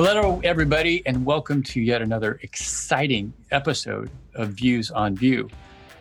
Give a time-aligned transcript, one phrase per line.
[0.00, 5.48] Hello, everybody, and welcome to yet another exciting episode of Views on Vue.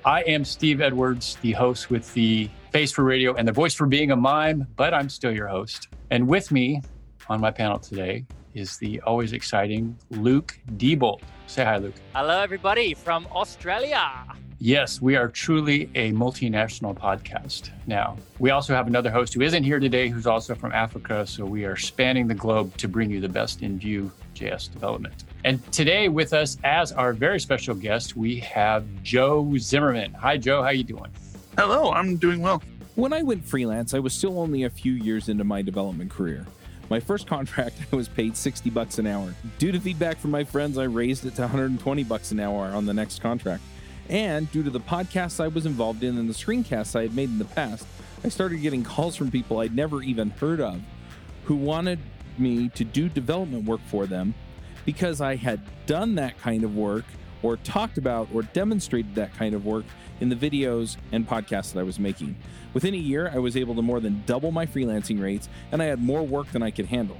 [0.05, 3.87] I am Steve Edwards, the host with the face for radio and the voice for
[3.87, 5.87] being a mime, but I'm still your host.
[6.11, 6.83] And with me
[7.27, 11.21] on my panel today is the always exciting Luke Diebold.
[11.47, 11.95] Say hi, Luke.
[12.13, 14.11] Hello, everybody from Australia.
[14.59, 18.17] Yes, we are truly a multinational podcast now.
[18.39, 21.27] We also have another host who isn't here today, who's also from Africa.
[21.27, 25.25] So we are spanning the globe to bring you the best in Vue JS development.
[25.43, 30.13] And today with us as our very special guest, we have Joe Zimmerman.
[30.15, 30.63] Hi, Joe.
[30.63, 31.11] How you doing?
[31.55, 32.63] Hello, I'm doing well.
[32.95, 36.47] When I went freelance, I was still only a few years into my development career.
[36.89, 39.35] My first contract, I was paid 60 bucks an hour.
[39.59, 42.87] Due to feedback from my friends, I raised it to 120 bucks an hour on
[42.87, 43.61] the next contract.
[44.09, 47.29] And due to the podcasts I was involved in and the screencasts I had made
[47.29, 47.85] in the past,
[48.23, 50.81] I started getting calls from people I'd never even heard of
[51.45, 51.99] who wanted
[52.37, 54.33] me to do development work for them
[54.85, 57.05] because I had done that kind of work
[57.43, 59.85] or talked about or demonstrated that kind of work
[60.19, 62.35] in the videos and podcasts that I was making.
[62.73, 65.85] Within a year, I was able to more than double my freelancing rates and I
[65.85, 67.17] had more work than I could handle.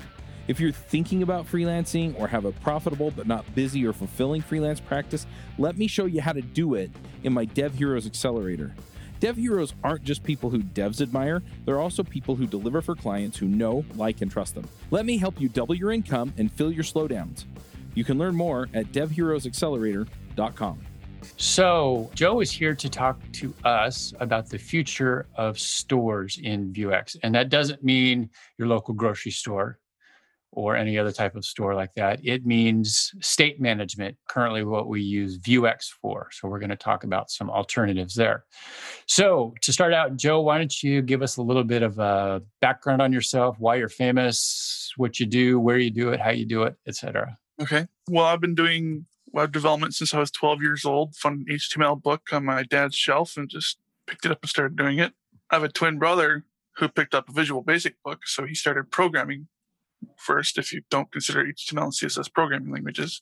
[0.47, 4.79] If you're thinking about freelancing or have a profitable but not busy or fulfilling freelance
[4.79, 6.89] practice, let me show you how to do it
[7.23, 8.73] in my Dev Heroes Accelerator.
[9.19, 13.37] Dev Heroes aren't just people who devs admire, they're also people who deliver for clients
[13.37, 14.69] who know, like, and trust them.
[14.89, 17.43] Let me help you double your income and fill your slowdowns.
[17.93, 20.79] You can learn more at devheroesaccelerator.com.
[21.35, 27.17] So, Joe is here to talk to us about the future of stores in Vuex.
[27.23, 29.79] And that doesn't mean your local grocery store
[30.57, 32.19] or any other type of store like that.
[32.23, 36.29] It means state management, currently what we use Vuex for.
[36.31, 38.43] So we're going to talk about some alternatives there.
[39.05, 42.41] So to start out, Joe, why don't you give us a little bit of a
[42.59, 46.43] background on yourself, why you're famous, what you do, where you do it, how you
[46.45, 47.37] do it, etc.
[47.61, 47.85] Okay.
[48.09, 51.15] Well, I've been doing web development since I was 12 years old.
[51.17, 54.75] Found an HTML book on my dad's shelf and just picked it up and started
[54.75, 55.13] doing it.
[55.51, 56.45] I have a twin brother
[56.77, 59.49] who picked up a Visual Basic book, so he started programming
[60.17, 63.21] first if you don't consider HTML and CSS programming languages.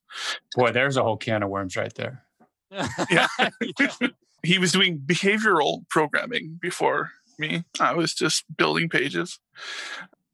[0.55, 2.23] Boy, there's a whole can of worms right there.
[3.09, 3.27] yeah.
[4.43, 7.63] he was doing behavioral programming before me.
[7.79, 9.39] I was just building pages.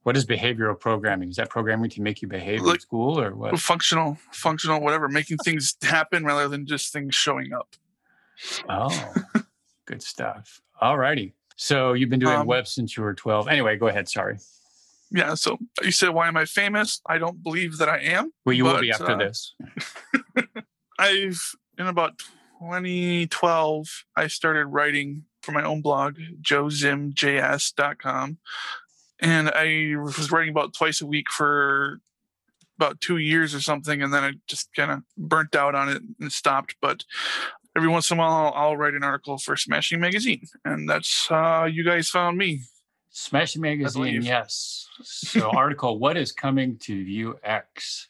[0.03, 1.29] What is behavioral programming?
[1.29, 3.57] Is that programming to make you behave like, in school or what?
[3.59, 7.75] Functional, functional, whatever, making things happen rather than just things showing up.
[8.67, 9.13] Oh,
[9.85, 10.61] good stuff.
[10.79, 11.35] All righty.
[11.55, 13.47] So you've been doing um, web since you were 12.
[13.47, 14.09] Anyway, go ahead.
[14.09, 14.39] Sorry
[15.11, 17.01] yeah, so you said, why am I famous?
[17.05, 18.31] I don't believe that I am.
[18.45, 19.53] Well, you but, will be after uh, this.
[20.99, 21.41] I've,
[21.77, 22.19] in about
[22.59, 28.37] 2012, I started writing for my own blog, joezimjs.com.
[29.19, 31.99] And I was writing about twice a week for
[32.77, 34.01] about two years or something.
[34.01, 36.75] And then I just kind of burnt out on it and stopped.
[36.81, 37.03] But
[37.75, 40.47] every once in a while, I'll, I'll write an article for Smashing Magazine.
[40.65, 42.61] And that's how you guys found me.
[43.11, 44.87] Smashing Magazine, yes.
[45.03, 48.07] So, article, What is Coming to Vuex?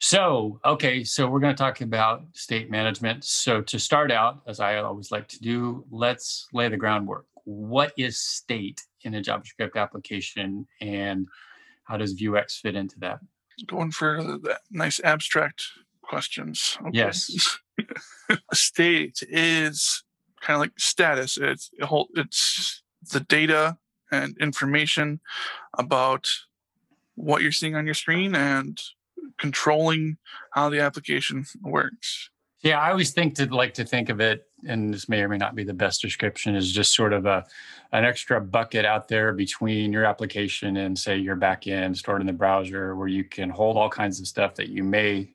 [0.00, 3.22] So, okay, so we're going to talk about state management.
[3.24, 7.26] So, to start out, as I always like to do, let's lay the groundwork.
[7.44, 11.28] What is state in a JavaScript application, and
[11.84, 13.20] how does Vuex fit into that?
[13.68, 15.62] Going for the nice abstract
[16.02, 16.76] questions.
[16.80, 16.98] Okay.
[16.98, 17.58] Yes.
[18.52, 20.02] state is
[20.40, 21.38] kind of like status.
[21.38, 22.82] It's it's
[23.12, 23.78] the data
[24.12, 25.20] and information
[25.76, 26.28] about
[27.16, 28.80] what you're seeing on your screen and
[29.38, 30.18] controlling
[30.52, 32.30] how the application works.
[32.62, 35.36] Yeah, I always think to like to think of it, and this may or may
[35.36, 37.44] not be the best description, is just sort of a
[37.90, 42.32] an extra bucket out there between your application and say your backend stored in the
[42.32, 45.28] browser where you can hold all kinds of stuff that you may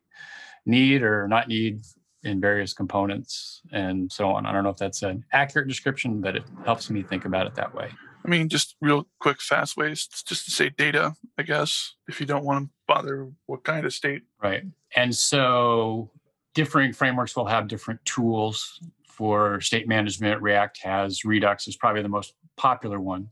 [0.66, 1.82] need or not need
[2.24, 4.46] in various components and so on.
[4.46, 7.56] I don't know if that's an accurate description, but it helps me think about it
[7.56, 7.90] that way.
[8.28, 12.26] I mean, just real quick, fast ways, just to say data, I guess, if you
[12.26, 14.24] don't want to bother what kind of state.
[14.44, 14.64] Right.
[14.98, 16.12] And so
[16.54, 20.42] differing frameworks will have different tools for state management.
[20.42, 23.30] React has Redux is probably the most popular one,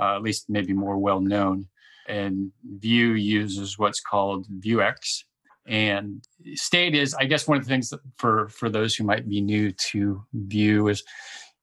[0.00, 1.68] uh, at least maybe more well known.
[2.08, 5.24] And Vue uses what's called Vuex.
[5.66, 6.24] And
[6.54, 9.70] state is, I guess, one of the things for for those who might be new
[9.90, 11.04] to Vue is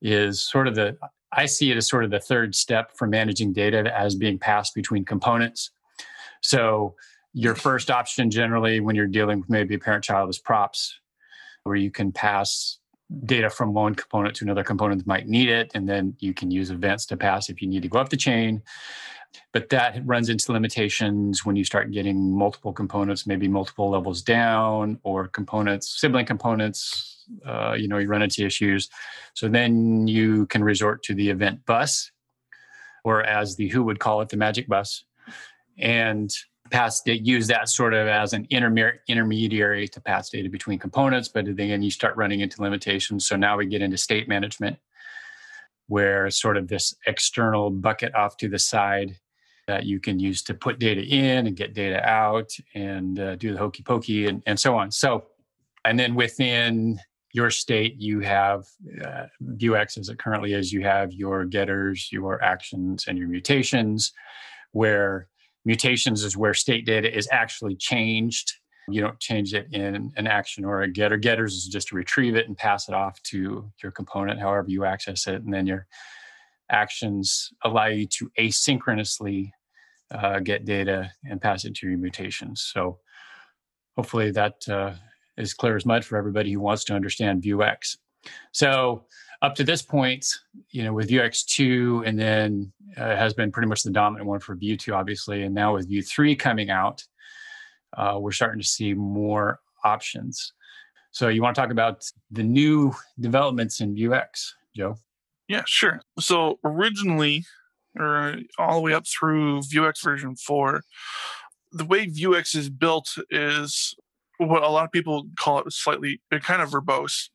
[0.00, 0.96] is sort of the
[1.32, 4.74] I see it as sort of the third step for managing data as being passed
[4.74, 5.70] between components.
[6.40, 6.94] So
[7.32, 7.60] your mm.
[7.60, 10.98] first option generally when you're dealing with maybe a parent child is props,
[11.64, 12.78] where you can pass
[13.26, 15.72] data from one component to another component that might need it.
[15.74, 18.16] And then you can use events to pass if you need to go up the
[18.16, 18.62] chain.
[19.52, 24.98] but that runs into limitations when you start getting multiple components, maybe multiple levels down,
[25.02, 27.09] or components, sibling components.
[27.44, 28.88] Uh, you know, you run into issues.
[29.34, 32.10] So then you can resort to the event bus,
[33.04, 35.04] or as the Who would call it, the magic bus,
[35.78, 36.30] and
[36.70, 41.28] pass data, use that sort of as an intermediary to pass data between components.
[41.28, 43.26] But again, you start running into limitations.
[43.26, 44.78] So now we get into state management,
[45.88, 49.16] where sort of this external bucket off to the side
[49.66, 53.52] that you can use to put data in and get data out and uh, do
[53.52, 54.90] the hokey pokey and, and so on.
[54.90, 55.26] So,
[55.84, 57.00] and then within
[57.32, 58.64] your state, you have
[59.04, 64.12] uh, Vuex as it currently is, you have your getters, your actions, and your mutations,
[64.72, 65.28] where
[65.64, 68.52] mutations is where state data is actually changed.
[68.88, 71.16] You don't change it in an action or a getter.
[71.16, 74.84] Getters is just to retrieve it and pass it off to your component, however you
[74.84, 75.42] access it.
[75.42, 75.86] And then your
[76.70, 79.50] actions allow you to asynchronously
[80.12, 82.68] uh, get data and pass it to your mutations.
[82.72, 82.98] So
[83.96, 84.94] hopefully that uh,
[85.40, 87.96] is clear as mud for everybody who wants to understand Vuex.
[88.52, 89.04] So
[89.42, 90.26] up to this point,
[90.70, 94.40] you know, with Vuex 2 and then uh, has been pretty much the dominant one
[94.40, 95.44] for Vue 2, obviously.
[95.44, 97.02] And now with Vue 3 coming out,
[97.96, 100.52] uh, we're starting to see more options.
[101.12, 104.96] So you want to talk about the new developments in Vuex, Joe?
[105.48, 106.00] Yeah, sure.
[106.20, 107.44] So originally,
[107.98, 110.82] or all the way up through Vuex version 4,
[111.72, 113.94] the way Vuex is built is
[114.46, 117.28] what a lot of people call it slightly kind of verbose.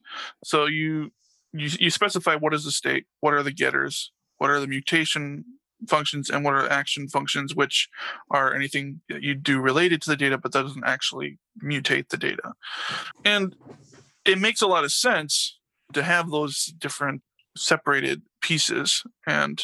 [0.43, 1.11] So you
[1.53, 5.45] you, you specify what is the state, what are the getters, what are the mutation
[5.87, 7.87] functions, and what are action functions, which
[8.29, 12.17] are anything that you do related to the data, but that doesn't actually mutate the
[12.17, 12.53] data.
[13.23, 13.55] And
[14.25, 15.57] it makes a lot of sense
[15.93, 17.21] to have those different
[17.55, 19.63] separated pieces and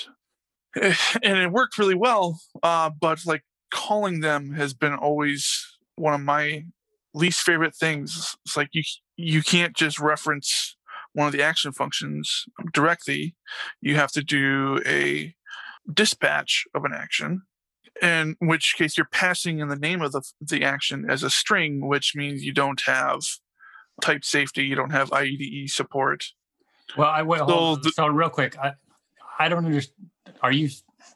[0.82, 3.44] and it worked really well uh, but like
[3.74, 6.64] calling them has been always one of my
[7.14, 8.84] least favorite things it's like you
[9.18, 10.76] you can't just reference
[11.14, 13.36] one of the action functions directly,
[13.82, 15.34] you have to do a
[15.92, 17.44] dispatch of an action,
[18.02, 21.86] in which case you're passing in the name of the, the action as a string,
[21.86, 23.20] which means you don't have
[24.02, 26.28] type safety, you don't have IDE support.
[26.98, 27.48] Well, I will.
[27.48, 28.74] So, the, so real quick, I,
[29.40, 30.10] I don't understand.
[30.42, 30.70] Are you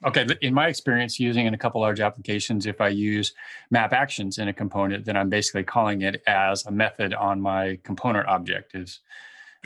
[0.06, 0.26] okay?
[0.42, 3.34] In my experience, using in a couple large applications, if I use
[3.72, 7.80] map actions in a component, then I'm basically calling it as a method on my
[7.84, 8.76] component object.
[8.76, 9.00] Is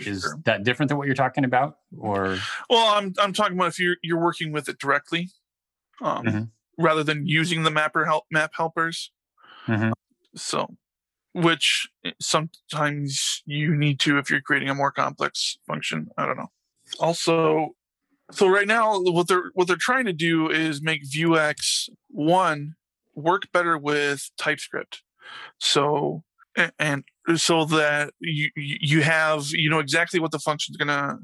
[0.06, 0.40] is sure.
[0.46, 2.38] that different than what you're talking about or
[2.70, 5.30] well i'm i'm talking about if you're you're working with it directly
[6.02, 6.84] um, mm-hmm.
[6.84, 9.12] rather than using the mapper help map helpers
[9.68, 9.92] mm-hmm.
[10.36, 10.68] so
[11.34, 16.38] which eh, sometimes you need to if you're creating a more complex function i don't
[16.38, 16.50] know
[17.00, 17.76] also
[18.32, 22.76] so right now what they're what they're trying to do is make vuex one
[23.16, 25.02] work better with typescript.
[25.60, 26.24] So
[26.78, 27.04] and
[27.36, 31.18] so that you you have you know exactly what the function is going to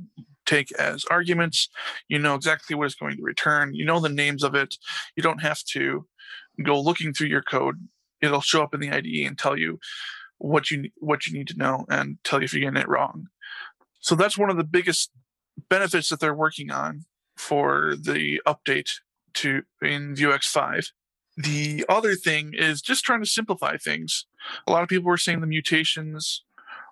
[0.45, 1.69] take as arguments.
[2.07, 3.73] You know exactly what it's going to return.
[3.73, 4.75] You know the names of it.
[5.15, 6.05] You don't have to
[6.63, 7.87] go looking through your code.
[8.21, 9.79] It'll show up in the IDE and tell you
[10.37, 13.27] what you what you need to know and tell you if you're getting it wrong.
[13.99, 15.11] So that's one of the biggest
[15.69, 17.05] benefits that they're working on
[17.37, 18.99] for the update
[19.33, 20.91] to in Vuex 5
[21.37, 24.25] the other thing is just trying to simplify things.
[24.67, 26.43] A lot of people were saying the mutations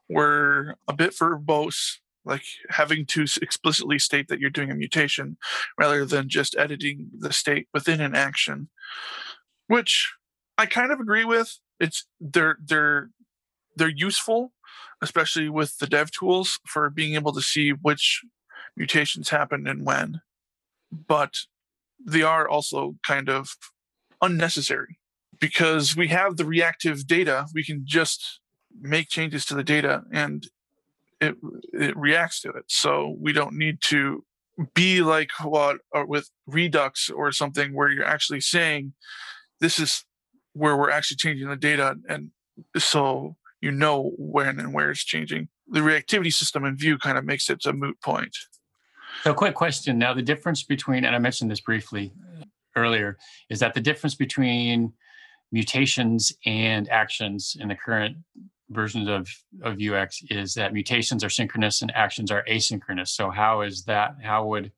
[0.10, 5.38] were a bit verbose, like having to explicitly state that you're doing a mutation
[5.80, 8.70] rather than just editing the state within an action,
[9.68, 10.14] which
[10.58, 11.60] I kind of agree with.
[11.80, 13.10] It's they're they're
[13.76, 14.52] they're useful,
[15.02, 18.22] especially with the dev tools for being able to see which
[18.76, 20.22] mutations happened and when.
[20.92, 21.34] But
[22.04, 23.56] they are also kind of
[24.22, 25.00] unnecessary
[25.40, 27.48] because we have the reactive data.
[27.54, 28.40] We can just
[28.80, 30.48] make changes to the data and
[31.22, 31.36] it
[31.72, 32.66] it reacts to it.
[32.68, 34.24] So we don't need to
[34.74, 38.94] be like what or with Redux or something where you're actually saying
[39.60, 40.06] this is
[40.54, 42.30] where we're actually changing the data and
[42.78, 45.48] so you know when and where it's changing.
[45.68, 48.36] The reactivity system in Vue kind of makes it a moot point.
[49.24, 52.12] So, quick question now: the difference between, and I mentioned this briefly,
[52.76, 53.18] earlier
[53.50, 54.94] is that the difference between
[55.52, 58.18] mutations and actions in the current
[58.70, 59.30] versions of,
[59.62, 63.10] of Vuex is that mutations are synchronous and actions are asynchronous.
[63.10, 64.16] So how is that?
[64.24, 64.72] How would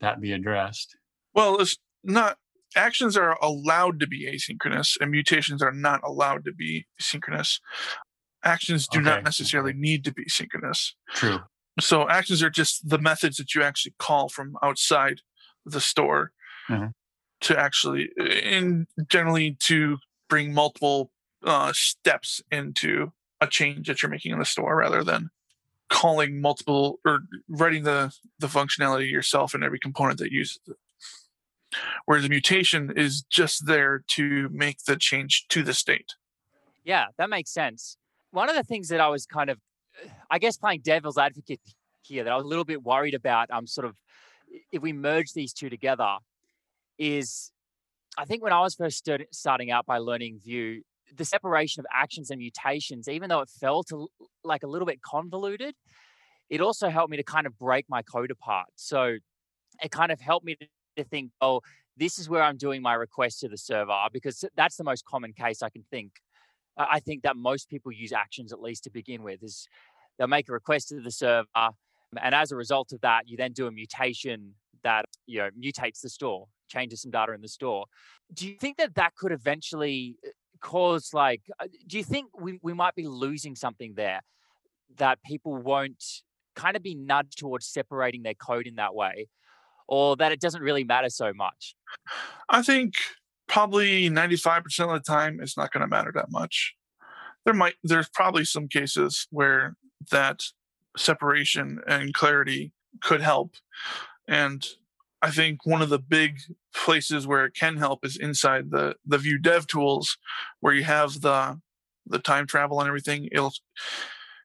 [0.00, 0.96] that be addressed?
[1.34, 2.38] Well, it's not.
[2.74, 7.60] Actions are allowed to be asynchronous, and mutations are not allowed to be synchronous.
[8.44, 9.04] Actions do okay.
[9.04, 10.94] not necessarily need to be synchronous.
[11.14, 11.38] True.
[11.80, 15.20] So actions are just the methods that you actually call from outside
[15.64, 16.32] the store.
[16.68, 16.86] Mm-hmm.
[17.42, 18.08] to actually
[18.42, 21.12] and generally to bring multiple
[21.44, 25.30] uh, steps into a change that you're making in the store rather than
[25.88, 30.76] calling multiple or writing the the functionality yourself in every component that uses it
[32.06, 36.14] whereas a mutation is just there to make the change to the state
[36.86, 37.98] Yeah, that makes sense.
[38.30, 39.58] One of the things that I was kind of,
[40.30, 41.60] I guess, playing devil's advocate
[42.02, 43.96] here that I was a little bit worried about, um, sort of,
[44.72, 46.16] if we merge these two together,
[46.98, 47.52] is
[48.18, 50.82] I think when I was first start- starting out by learning Vue,
[51.14, 53.90] the separation of actions and mutations, even though it felt
[54.42, 55.74] like a little bit convoluted,
[56.48, 58.68] it also helped me to kind of break my code apart.
[58.76, 59.16] So
[59.82, 60.56] it kind of helped me
[60.96, 61.60] to think, oh,
[61.96, 65.32] this is where I'm doing my request to the server because that's the most common
[65.32, 66.12] case I can think.
[66.76, 69.68] I think that most people use actions at least to begin with is
[70.18, 73.52] they'll make a request to the server and as a result of that you then
[73.52, 77.86] do a mutation that you know mutates the store changes some data in the store.
[78.32, 80.30] Do you think that that could eventually uh,
[80.60, 84.20] cause like uh, do you think we, we might be losing something there
[84.96, 86.02] that people won't
[86.54, 89.28] kind of be nudged towards separating their code in that way
[89.88, 91.76] or that it doesn't really matter so much?
[92.48, 92.94] I think
[93.48, 96.74] probably 95% of the time it's not going to matter that much.
[97.44, 99.76] There might there's probably some cases where
[100.10, 100.42] that
[100.96, 103.54] separation and clarity could help.
[104.26, 104.66] And
[105.22, 106.40] i think one of the big
[106.74, 110.18] places where it can help is inside the the Vue dev tools
[110.60, 111.60] where you have the
[112.04, 113.28] the time travel and everything.
[113.32, 113.52] It'll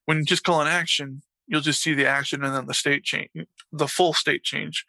[0.06, 3.04] when you just call an action you'll just see the action and then the state
[3.04, 3.30] change
[3.72, 4.86] the full state change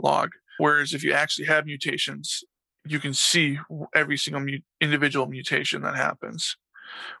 [0.00, 0.30] log.
[0.58, 2.42] Whereas if you actually have mutations
[2.90, 3.58] you can see
[3.94, 6.56] every single mu- individual mutation that happens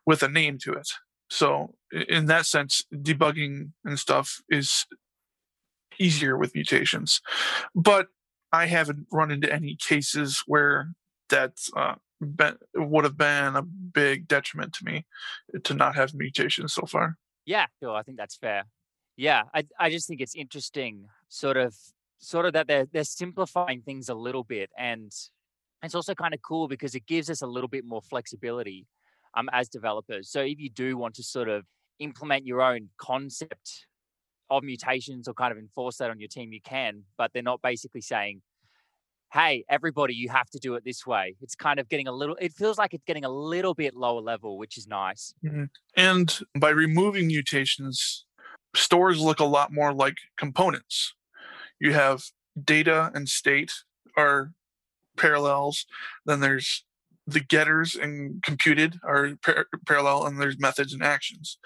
[0.04, 0.88] with a name to it
[1.28, 1.74] so
[2.08, 4.86] in that sense debugging and stuff is
[5.98, 7.20] easier with mutations
[7.74, 8.08] but
[8.52, 10.92] i haven't run into any cases where
[11.28, 11.94] that uh,
[12.74, 15.04] would have been a big detriment to me
[15.64, 17.94] to not have mutations so far Yeah, sure.
[17.94, 18.64] I think that's fair.
[19.16, 21.74] Yeah, I I just think it's interesting, sort of,
[22.18, 25.12] sort of that they're they're simplifying things a little bit, and
[25.86, 28.86] it's also kind of cool because it gives us a little bit more flexibility,
[29.36, 30.30] um, as developers.
[30.30, 31.64] So if you do want to sort of
[31.98, 33.86] implement your own concept
[34.50, 37.60] of mutations or kind of enforce that on your team, you can, but they're not
[37.62, 38.42] basically saying,
[39.32, 42.36] "Hey, everybody, you have to do it this way." It's kind of getting a little.
[42.40, 45.34] It feels like it's getting a little bit lower level, which is nice.
[45.96, 48.24] And by removing mutations,
[48.74, 51.14] stores look a lot more like components.
[51.80, 52.24] You have
[52.62, 53.72] data and state
[54.16, 54.52] are
[55.16, 55.86] parallels.
[56.24, 56.84] Then there's
[57.26, 61.58] the getters and computed are par- parallel, and there's methods and actions.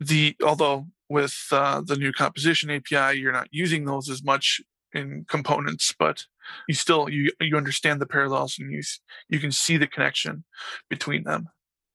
[0.00, 4.60] The although with uh, the new composition API, you're not using those as much
[4.92, 6.24] in components, but
[6.66, 8.82] you still you you understand the parallels and you
[9.28, 10.44] you can see the connection
[10.88, 11.48] between them.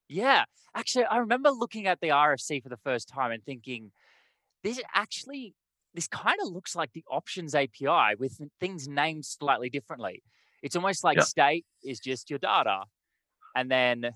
[0.07, 0.43] Yeah,
[0.75, 3.91] actually, I remember looking at the RFC for the first time and thinking,
[4.63, 5.55] this actually,
[5.93, 10.23] this kind of looks like the options API with things named slightly differently.
[10.61, 11.25] It's almost like Yeah.
[11.25, 12.85] state is just your data,
[13.55, 14.11] and then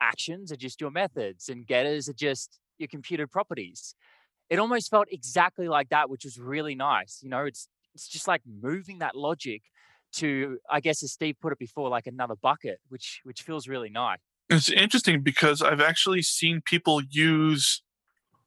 [0.00, 3.94] actions are just your methods, and getters are just your computed properties.
[4.50, 7.20] It almost felt exactly like that, which was really nice.
[7.22, 9.62] You know, it's it's just like moving that logic
[10.14, 13.90] to, I guess, as Steve put it before, like another bucket, which which feels really
[13.90, 14.18] nice.
[14.48, 17.82] It's interesting because I've actually seen people use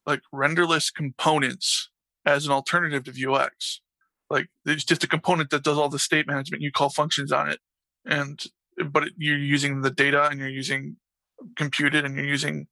[0.06, 1.90] like renderless components
[2.26, 3.80] as an alternative to Vuex.
[4.30, 6.62] Like it's just a component that does all the state management.
[6.62, 7.60] You call functions on it,
[8.06, 8.40] and
[8.92, 10.98] but it, you're using the data and you're using
[11.56, 12.68] computed and you're using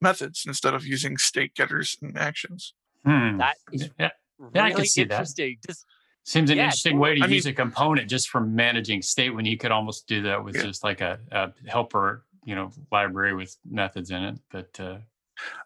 [0.00, 2.72] methods instead of using state getters and actions.
[3.04, 3.38] Hmm.
[3.38, 4.10] That is Yeah,
[4.54, 5.28] Yeah, I can really see that.
[5.66, 5.84] Just
[6.24, 9.30] Seems an Yeah, interesting way to I mean- use a component just for managing state
[9.30, 10.62] when you could almost do that with Yeah.
[10.62, 14.38] just like a, a helper, you know, library with methods in it.
[14.50, 14.98] But uh,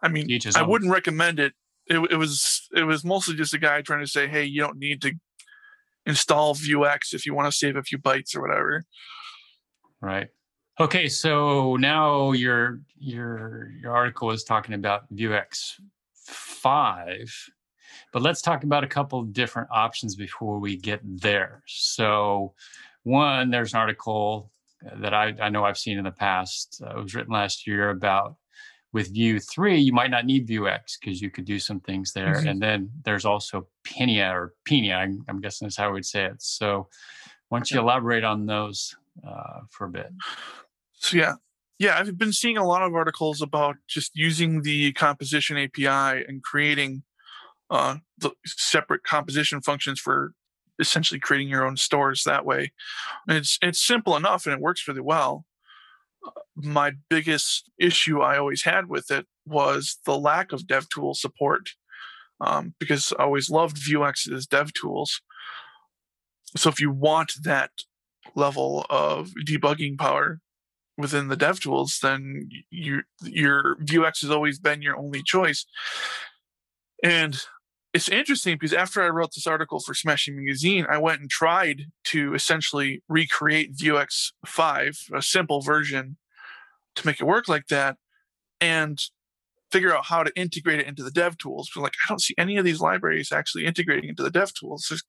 [0.03, 0.69] I mean, I own.
[0.69, 1.53] wouldn't recommend it.
[1.97, 2.13] It.
[2.13, 5.03] It was it was mostly just a guy trying to say, hey, you don't need
[5.03, 5.13] to
[6.07, 8.85] install Vuex if you want to save a few bytes or whatever.
[10.01, 10.29] right.
[10.81, 15.75] Okay, so now your your your article is talking about Vuex
[16.15, 17.33] five,
[18.13, 21.63] but let's talk about a couple of different options before we get there.
[21.67, 22.55] So,
[23.03, 24.51] one, there's an article
[24.97, 26.83] that I, I know I've seen in the past.
[26.85, 28.37] Uh, it was written last year about
[28.93, 32.35] with Vue 3, you might not need Vuex because you could do some things there.
[32.35, 32.51] Mhm.
[32.51, 36.43] And then there's also Pinia or Pinia, I'm, I'm guessing that's how we'd say it.
[36.43, 36.89] So,
[37.49, 38.95] why don't you elaborate on those
[39.27, 40.11] uh, for a bit?
[40.95, 41.35] So yeah,
[41.79, 46.43] yeah, I've been seeing a lot of articles about just using the composition API and
[46.43, 47.03] creating
[47.71, 50.33] uh, the separate composition functions for
[50.79, 52.73] essentially creating your own stores that way.
[53.29, 55.45] And it's it's simple enough and it works really well.
[56.55, 61.71] My biggest issue I always had with it was the lack of DevTools support,
[62.41, 65.21] um, because I always loved Vuex Vuex's DevTools.
[66.57, 67.71] So if you want that
[68.35, 70.41] level of debugging power
[70.99, 75.65] within the DevTools, then your your Vuex has always been your only choice.
[77.03, 77.41] And
[77.95, 81.87] it's interesting because after I wrote this article for Smashing Magazine, I went and tried
[82.05, 86.17] to essentially recreate Vuex 5, a simple version,
[86.95, 87.97] to make it work like that,
[88.61, 88.99] and
[89.71, 91.71] figure out how to integrate it into the dev tools.
[91.75, 94.87] But like, I don't see any of these libraries actually integrating into the dev tools.
[94.89, 95.05] There's,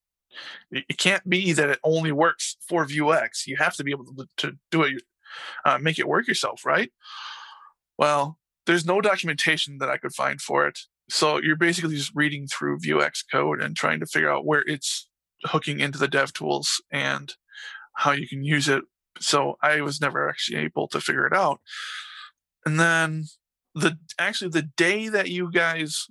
[0.72, 3.48] it can't be that it only works for Vuex.
[3.48, 5.04] You have to be able to, to do it,
[5.64, 6.92] uh, make it work yourself, right?
[7.98, 10.80] Well, there's no documentation that I could find for it.
[11.10, 15.08] So you're basically just reading through Vuex code and trying to figure out where it's
[15.46, 17.34] hooking into the dev tools and
[17.96, 18.84] how you can use it.
[19.20, 21.60] So I was never actually able to figure it out.
[22.66, 23.26] And then
[23.76, 26.08] the actually the day that you guys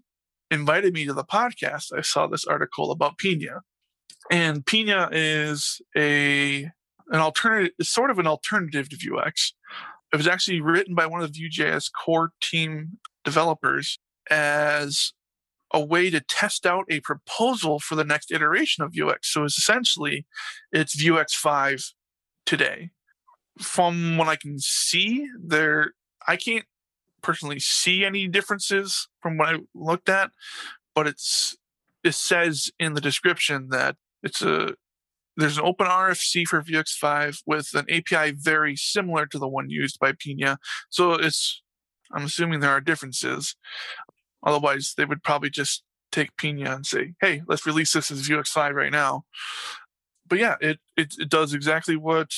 [0.51, 3.61] invited me to the podcast, I saw this article about Pinia.
[4.31, 6.71] And Pinia is a
[7.11, 9.53] an alternative, sort of an alternative to Vuex.
[10.13, 13.99] It was actually written by one of the Vue.js core team developers
[14.33, 15.13] as
[15.75, 19.25] a way to test out a proposal for the next iteration of Vuex.
[19.25, 20.27] So it's essentially
[20.73, 21.93] it's Vuex 5
[22.47, 22.91] today.
[23.59, 25.93] From what I can see, there
[26.27, 26.65] I can't
[27.23, 30.31] personally see any differences from what I looked at,
[30.95, 31.57] but it's
[32.03, 34.75] it says in the description that it's a
[35.37, 39.71] there's an open RFC for Vuex 5 with an API very similar to the one
[39.71, 40.59] used by Pinia.
[40.91, 41.63] So it's
[42.15, 43.57] I'm assuming there are differences.
[44.43, 48.49] Otherwise, they would probably just take Pinia and say, "Hey, let's release this as Vuex
[48.49, 49.25] 5 right now."
[50.27, 52.33] But yeah, it it, it does exactly what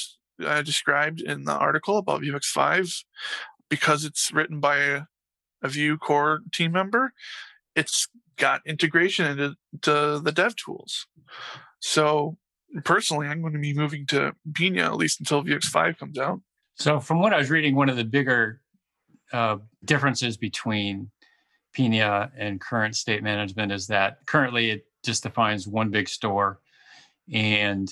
[0.44, 3.04] I described in the article about Vuex 5
[3.68, 5.02] because it's written by a,
[5.62, 7.12] a Vue core team member.
[7.74, 11.06] It's got integration into the dev tools.
[11.80, 12.36] So
[12.82, 16.40] personally, I'm going to be moving to Pinia at least until Vuex 5 comes out.
[16.76, 18.60] So, from what I was reading, one of the bigger
[19.32, 21.10] uh, differences between
[21.74, 26.60] Pinia and current state management is that currently it just defines one big store
[27.32, 27.90] and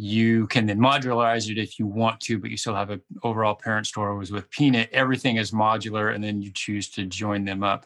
[0.00, 3.56] you can then modularize it if you want to, but you still have an overall
[3.56, 4.14] parent store.
[4.14, 7.84] Was with Pinia, everything is modular, and then you choose to join them up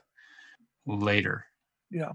[0.87, 1.47] later.
[1.91, 2.13] Yeah,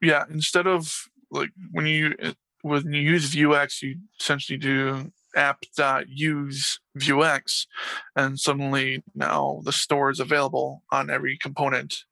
[0.00, 0.22] yeah.
[0.30, 0.94] Instead of
[1.32, 2.14] like when you
[2.62, 7.66] when you use Vuex, you essentially do app.use Vuex,
[8.14, 12.04] and suddenly now the store is available on every component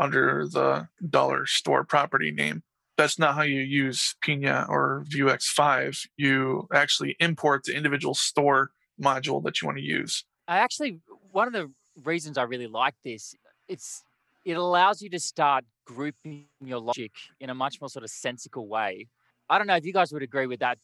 [0.00, 2.62] under the dollar store property name.
[2.96, 6.06] That's not how you use Pinia or Vuex 5.
[6.16, 10.24] You actually import the individual store module that you want to use.
[10.48, 11.70] I actually, one of the
[12.02, 13.34] reasons I really like this,
[13.68, 14.02] it's
[14.44, 18.66] it allows you to start grouping your logic in a much more sort of sensical
[18.66, 19.06] way.
[19.48, 20.78] I don't know if you guys would agree with that.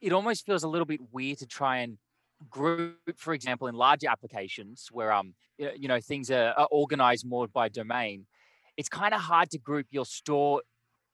[0.00, 1.98] It almost feels a little bit weird to try and
[2.50, 7.48] group, for example, in larger applications where um you know things are, are organized more
[7.48, 8.26] by domain
[8.76, 10.62] it's kind of hard to group your store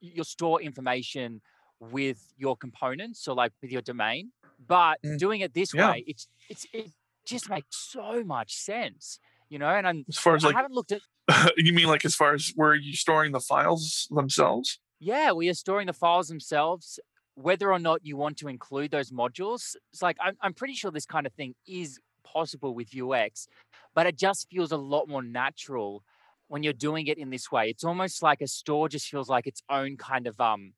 [0.01, 1.41] your store information
[1.81, 4.31] with your components so like with your domain
[4.67, 5.19] but mm.
[5.19, 5.91] doing it this yeah.
[5.91, 6.91] way it's it's it
[7.25, 10.75] just makes so much sense you know and I'm, as far as I like haven't
[10.75, 11.01] looked at
[11.57, 15.55] you mean like as far as where you're storing the files themselves yeah we are
[15.55, 16.99] storing the files themselves
[17.35, 20.91] whether or not you want to include those modules it's like i'm, I'm pretty sure
[20.91, 23.47] this kind of thing is possible with Vuex
[23.95, 26.03] but it just feels a lot more natural
[26.53, 27.71] when you're doing it in this way.
[27.71, 30.75] It's almost like a store just feels like its own kind of um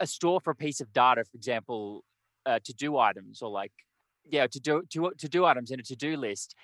[0.00, 2.02] a store for a piece of data, for example,
[2.44, 3.70] uh, to do items or like
[4.28, 6.56] yeah, to do to to do items in a to do list.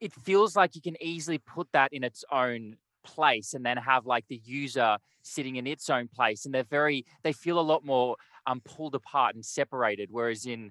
[0.00, 4.06] It feels like you can easily put that in its own place and then have
[4.06, 7.84] like the user sitting in its own place and they're very they feel a lot
[7.84, 10.70] more um pulled apart and separated whereas in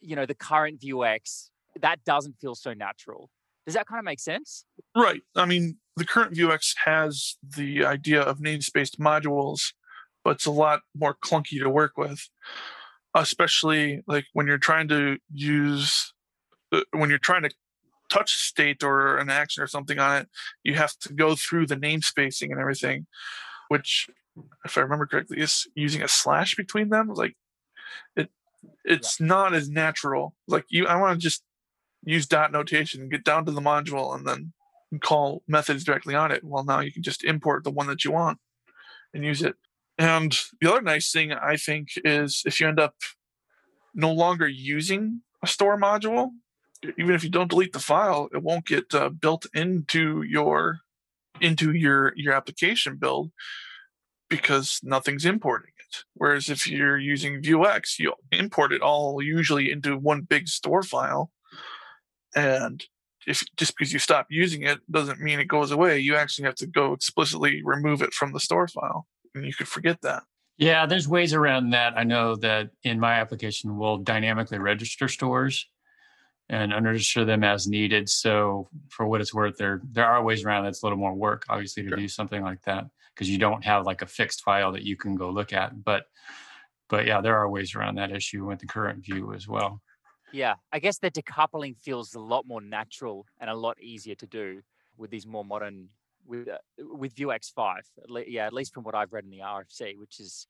[0.00, 3.30] you know the current Vuex that doesn't feel so natural
[3.66, 4.64] does that kind of make sense
[4.96, 9.72] right i mean the current Vuex has the idea of namespace modules,
[10.24, 12.28] but it's a lot more clunky to work with,
[13.14, 16.14] especially like when you're trying to use,
[16.72, 17.50] uh, when you're trying to
[18.08, 20.28] touch state or an action or something on it,
[20.64, 23.06] you have to go through the namespacing and everything,
[23.68, 24.08] which,
[24.64, 27.08] if I remember correctly, is using a slash between them.
[27.08, 27.36] Like
[28.16, 28.30] it,
[28.84, 29.26] it's yeah.
[29.26, 30.34] not as natural.
[30.48, 31.42] Like you, I want to just
[32.04, 34.52] use dot notation, get down to the module, and then
[35.00, 36.44] call methods directly on it.
[36.44, 38.38] Well, now you can just import the one that you want
[39.14, 39.54] and use it.
[39.98, 42.94] And the other nice thing I think is if you end up
[43.94, 46.30] no longer using a store module,
[46.98, 50.80] even if you don't delete the file, it won't get uh, built into your
[51.40, 53.30] into your your application build
[54.28, 56.04] because nothing's importing it.
[56.14, 61.30] Whereas if you're using Vuex, you import it all usually into one big store file,
[62.34, 62.84] and
[63.26, 65.98] if just because you stop using it doesn't mean it goes away.
[65.98, 69.68] You actually have to go explicitly remove it from the store file, and you could
[69.68, 70.24] forget that.
[70.58, 71.94] Yeah, there's ways around that.
[71.96, 75.66] I know that in my application, we'll dynamically register stores
[76.48, 78.08] and unregister them as needed.
[78.08, 81.44] So for what it's worth, there there are ways around that's a little more work,
[81.48, 81.98] obviously, to Sure.
[81.98, 85.14] do something like that because you don't have like a fixed file that you can
[85.16, 85.82] go look at.
[85.82, 86.04] But
[86.88, 89.80] but yeah, there are ways around that issue with the current Vue as well.
[90.32, 94.26] Yeah, I guess the decoupling feels a lot more natural and a lot easier to
[94.26, 94.62] do
[94.96, 95.88] with these more modern
[96.26, 97.88] with uh, with Vuex five.
[98.26, 100.46] Yeah, at least from what I've read in the RFC, which is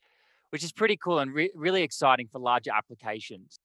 [0.50, 3.58] which is pretty cool and re- really exciting for larger applications.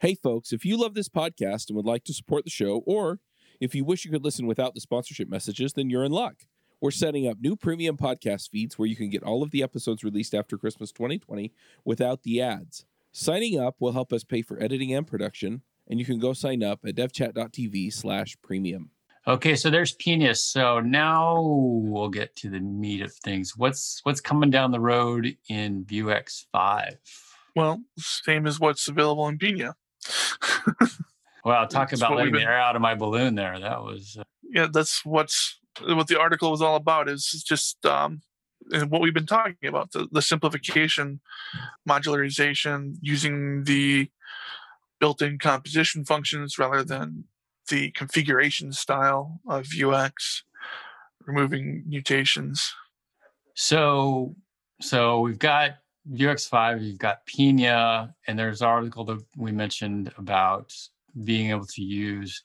[0.00, 3.20] Hey, folks, if you love this podcast and would like to support the show, or
[3.60, 6.36] if you wish you could listen without the sponsorship messages, then you're in luck.
[6.80, 10.02] We're setting up new premium podcast feeds where you can get all of the episodes
[10.02, 11.52] released after Christmas 2020
[11.84, 12.86] without the ads.
[13.12, 16.62] Signing up will help us pay for editing and production, and you can go sign
[16.62, 18.90] up at devchat.tv slash premium.
[19.26, 20.36] Okay, so there's Pinia.
[20.36, 23.56] So now we'll get to the meat of things.
[23.56, 26.96] What's what's coming down the road in Vuex five?
[27.54, 29.74] Well, same as what's available in Pinia.
[31.44, 33.58] Wow, talk That's about letting we've the air out of my balloon there.
[33.58, 37.08] That was uh, yeah, that's what's what the article was all about.
[37.08, 38.20] Is just um,
[38.72, 41.20] and what we've been talking about the, the simplification,
[41.88, 44.10] modularization, using the
[45.00, 47.24] built-in composition functions rather than
[47.68, 50.42] the configuration style of Vuex,
[51.26, 52.72] removing mutations.
[53.54, 54.34] So,
[54.80, 55.76] so we've got
[56.10, 60.72] Vuex5, you've got Pinia, and there's an article that we mentioned about
[61.24, 62.42] being able to use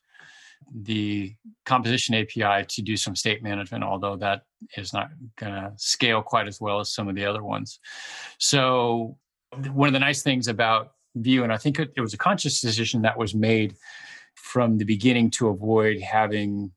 [0.74, 1.36] the
[1.66, 4.44] composition API to do some state management, although that
[4.78, 7.80] is not going to scale quite as well as some of the other ones.
[8.38, 9.18] So,
[9.72, 12.60] one of the nice things about Vue, and I think it, it was a conscious
[12.60, 13.76] decision that was made
[14.36, 16.72] from the beginning to avoid having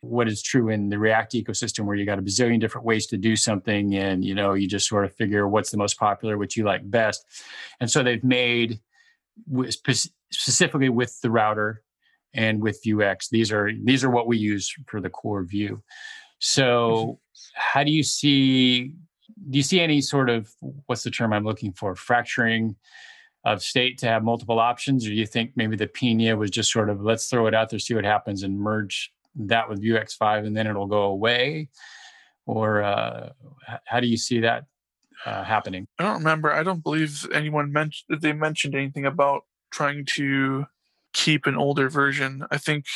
[0.00, 3.16] what is true in the React ecosystem, where you got a bazillion different ways to
[3.16, 6.56] do something, and you know you just sort of figure what's the most popular, what
[6.56, 7.24] you like best,
[7.80, 8.80] and so they've made
[9.70, 11.82] specifically with the router
[12.34, 13.28] and with Vuex.
[13.30, 15.82] These are these are what we use for the core Vue.
[16.40, 17.12] So, mm-hmm.
[17.54, 18.92] How do you see?
[19.50, 20.50] Do you see any sort of
[20.86, 21.94] what's the term I'm looking for?
[21.94, 22.76] Fracturing
[23.44, 26.72] of state to have multiple options, or do you think maybe the Pinia was just
[26.72, 30.46] sort of let's throw it out there, see what happens, and merge that with Vuex5,
[30.46, 31.68] and then it'll go away?
[32.46, 33.30] Or uh,
[33.84, 34.64] how do you see that
[35.24, 35.86] uh, happening?
[35.98, 36.52] I don't remember.
[36.52, 40.66] I don't believe anyone mentioned they mentioned anything about trying to
[41.12, 42.44] keep an older version.
[42.50, 42.86] I think,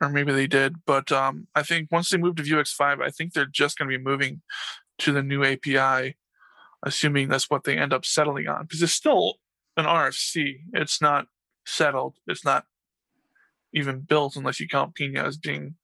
[0.00, 3.10] or maybe they did, but um, I think once they move to Vuex five, I
[3.10, 4.42] think they're just going to be moving
[4.98, 6.16] to the new API,
[6.84, 9.38] assuming that's what they end up settling on, because it's still
[9.76, 10.60] an RFC.
[10.72, 11.26] It's not
[11.66, 12.16] settled.
[12.26, 12.64] It's not
[13.72, 15.74] even built unless you count Pinia as being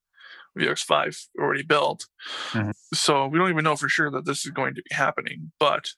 [0.57, 2.07] Vuex five already built.
[2.53, 2.72] Mhm.
[2.92, 5.90] So we don't even know for sure that this is going to be happening, but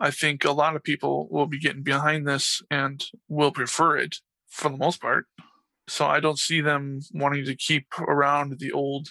[0.00, 4.16] I think a lot of people will be getting behind this and will prefer it
[4.48, 5.26] for the most part.
[5.88, 9.08] So I don't see them wanting to keep around the old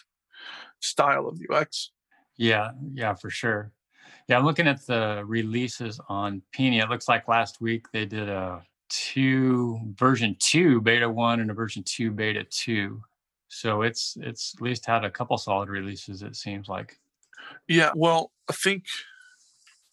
[0.80, 1.88] style of Vuex.
[2.38, 3.72] Yeah, yeah, for sure.
[4.28, 6.84] Yeah, I'm looking at the releases on Pinia.
[6.84, 11.54] It looks like last week they did a two version two beta one and a
[11.54, 13.02] version two beta two.
[13.50, 16.22] So it's it's at least had a couple solid releases.
[16.22, 17.00] It seems like.
[17.68, 18.84] Yeah, well, I think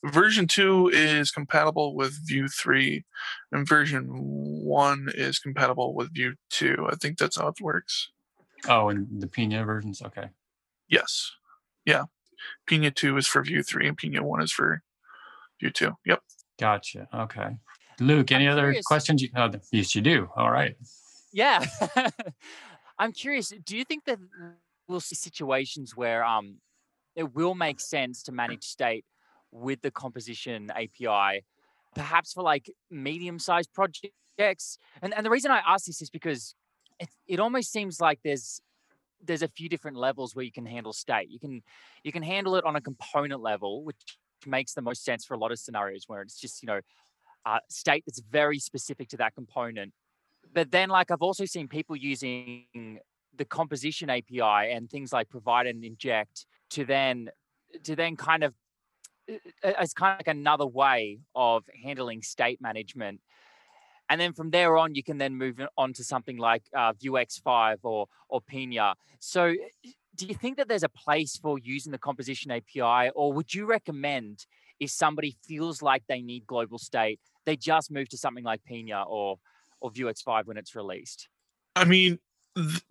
[0.04, 3.04] version 2 is compatible with Vue 3
[3.52, 6.88] and version 1 is compatible with Vue 2.
[6.90, 8.10] I think that's how it works.
[8.68, 10.02] Oh, and the Pinia versions.
[10.02, 10.28] Okay.
[10.88, 11.30] Yes.
[11.84, 12.04] Yeah.
[12.68, 14.82] Pinia 2 is for Vue 3 and Pinia 1 is for
[15.60, 15.92] Vue 2.
[16.06, 16.20] Yep.
[16.58, 17.08] Gotcha.
[17.14, 17.56] Okay.
[18.00, 18.86] Luke, any I'm other curious.
[18.86, 19.22] questions?
[19.22, 20.28] You, oh, yes, you do.
[20.36, 20.76] All right.
[21.32, 21.64] Yeah.
[22.98, 24.18] I'm curious, do you think that
[24.88, 26.58] we'll see situations where um
[27.16, 29.04] it will make sense to manage state
[29.54, 31.44] with the composition API,
[31.94, 34.78] perhaps for like medium-sized projects?
[35.00, 36.54] And and the reason I ask this is because
[37.00, 38.60] it, it almost seems like there's
[39.24, 41.30] there's a few different levels where you can handle state.
[41.30, 41.62] You can
[42.02, 43.96] you can handle it on a component level, which
[44.44, 46.80] makes the most sense for a lot of scenarios where it's just, you know,
[47.46, 49.94] uh, state that's very specific to that component
[50.52, 52.98] but then like I've also seen people using
[53.36, 57.30] the composition API and things like provide and inject to then
[57.82, 58.54] to then kind of
[59.62, 63.20] as kind of like another way of handling state management.
[64.10, 67.78] And then from there on, you can then move on to something like uh, Vuex5
[67.82, 68.94] or or Pinia.
[69.18, 69.54] So,
[70.14, 73.66] do you think that there's a place for using the composition API, or would you
[73.66, 74.46] recommend
[74.78, 79.04] if somebody feels like they need global state, they just move to something like Pinia
[79.08, 79.38] or
[79.80, 81.28] or Vuex5 when it's released?
[81.74, 82.18] I mean,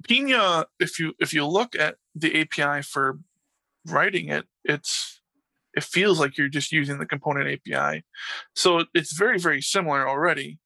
[0.09, 3.19] Pinia, if you if you look at the API for
[3.85, 5.12] writing it, it's
[5.73, 8.03] it feels like you're just using the component API.
[8.55, 10.59] So it's very, very similar already.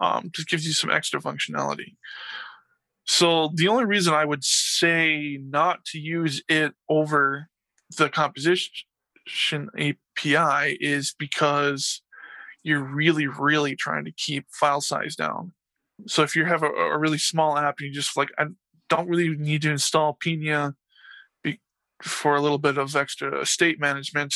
[0.00, 1.96] Um, just gives you some extra functionality.
[3.06, 7.48] So the only reason I would say not to use it over
[7.96, 12.02] the composition API is because
[12.62, 15.52] you're really, really trying to keep file size down.
[16.06, 18.46] So if you have a, a really small app and you just like, I
[18.88, 20.74] don't really need to install Pinia
[22.04, 24.34] for a little bit of extra state management.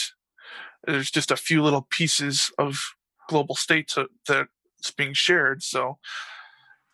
[0.87, 2.95] There's just a few little pieces of
[3.29, 5.99] global state to, that's being shared, so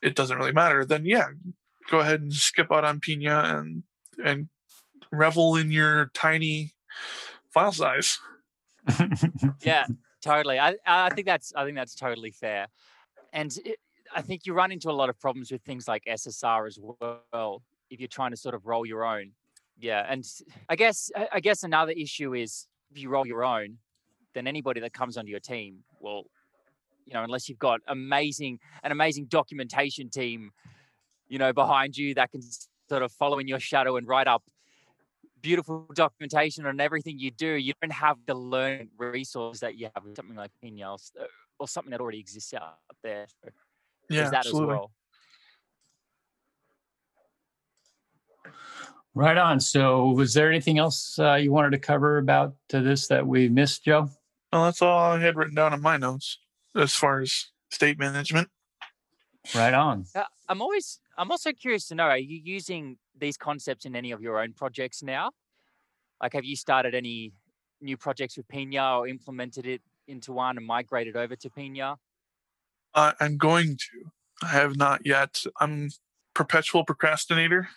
[0.02, 0.84] it doesn't really matter.
[0.84, 1.28] Then yeah,
[1.90, 3.84] go ahead and skip out on Pinia and
[4.22, 4.48] and
[5.12, 6.72] revel in your tiny
[7.50, 8.18] file size.
[9.62, 9.86] yeah,
[10.22, 10.58] totally.
[10.58, 12.66] I I think that's I think that's totally fair,
[13.32, 13.78] and it,
[14.14, 17.62] I think you run into a lot of problems with things like SSR as well
[17.90, 19.32] if you're trying to sort of roll your own
[19.78, 20.24] yeah, and
[20.68, 23.78] I guess I guess another issue is if you roll your own,
[24.34, 26.24] then anybody that comes onto your team will,
[27.06, 30.50] you know, unless you've got amazing an amazing documentation team,
[31.28, 32.40] you know, behind you that can
[32.88, 34.42] sort of follow in your shadow and write up
[35.44, 37.48] beautiful documentation on everything you do.
[37.48, 41.24] You don't have the learn resource that you have with something like Pinia uh,
[41.58, 43.26] or something that already exists out there.
[43.42, 43.50] So
[44.08, 44.74] yeah, that absolutely.
[44.74, 44.90] as well.
[49.14, 49.60] Right on.
[49.60, 53.48] So, was there anything else uh, you wanted to cover about uh, this that we
[53.48, 54.10] missed, Joe?
[54.52, 56.38] Well, that's all I had written down in my notes
[56.74, 58.48] as far as state management.
[59.54, 60.06] Right on.
[60.16, 64.10] Uh, I'm always, I'm also curious to know: Are you using these concepts in any
[64.10, 65.30] of your own projects now?
[66.20, 67.32] Like, have you started any
[67.80, 71.96] new projects with Pinia or implemented it into one and migrated over to Pinia?
[72.94, 74.10] Uh, I'm going to.
[74.42, 75.44] I have not yet.
[75.60, 75.90] I'm
[76.34, 77.68] perpetual procrastinator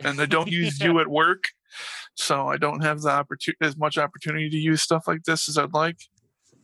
[0.00, 1.48] and I don't use Vue at work,
[2.14, 5.58] so I don't have the opportunity as much opportunity to use stuff like this as
[5.58, 5.98] I'd like.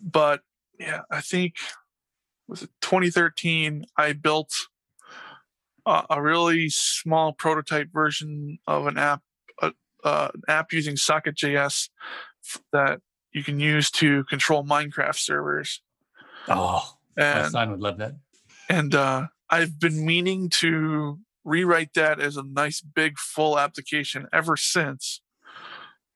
[0.00, 0.40] But
[0.78, 1.54] yeah, I think
[2.48, 3.86] was it 2013.
[3.96, 4.52] I built
[5.86, 9.22] a, a really small prototype version of an app,
[9.60, 9.72] a,
[10.04, 11.88] uh, an app using Socket.js
[12.72, 13.00] that
[13.32, 15.80] you can use to control Minecraft servers.
[16.48, 18.16] Oh, and, my son would love that.
[18.68, 24.56] And uh, I've been meaning to rewrite that as a nice big full application ever
[24.56, 25.20] since.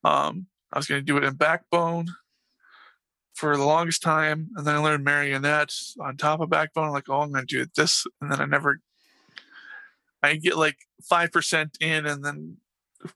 [0.05, 2.07] Um, I was going to do it in Backbone
[3.35, 6.87] for the longest time, and then I learned Marionette on top of Backbone.
[6.87, 8.81] I'm like, oh, I'm going to do it this, and then I never.
[10.23, 12.57] I get like five percent in, and then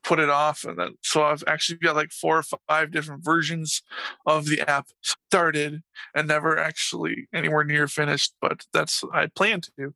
[0.03, 3.81] put it off, and then so I've actually got like four or five different versions
[4.25, 5.81] of the app started,
[6.13, 8.33] and never actually anywhere near finished.
[8.41, 9.93] But that's I plan to.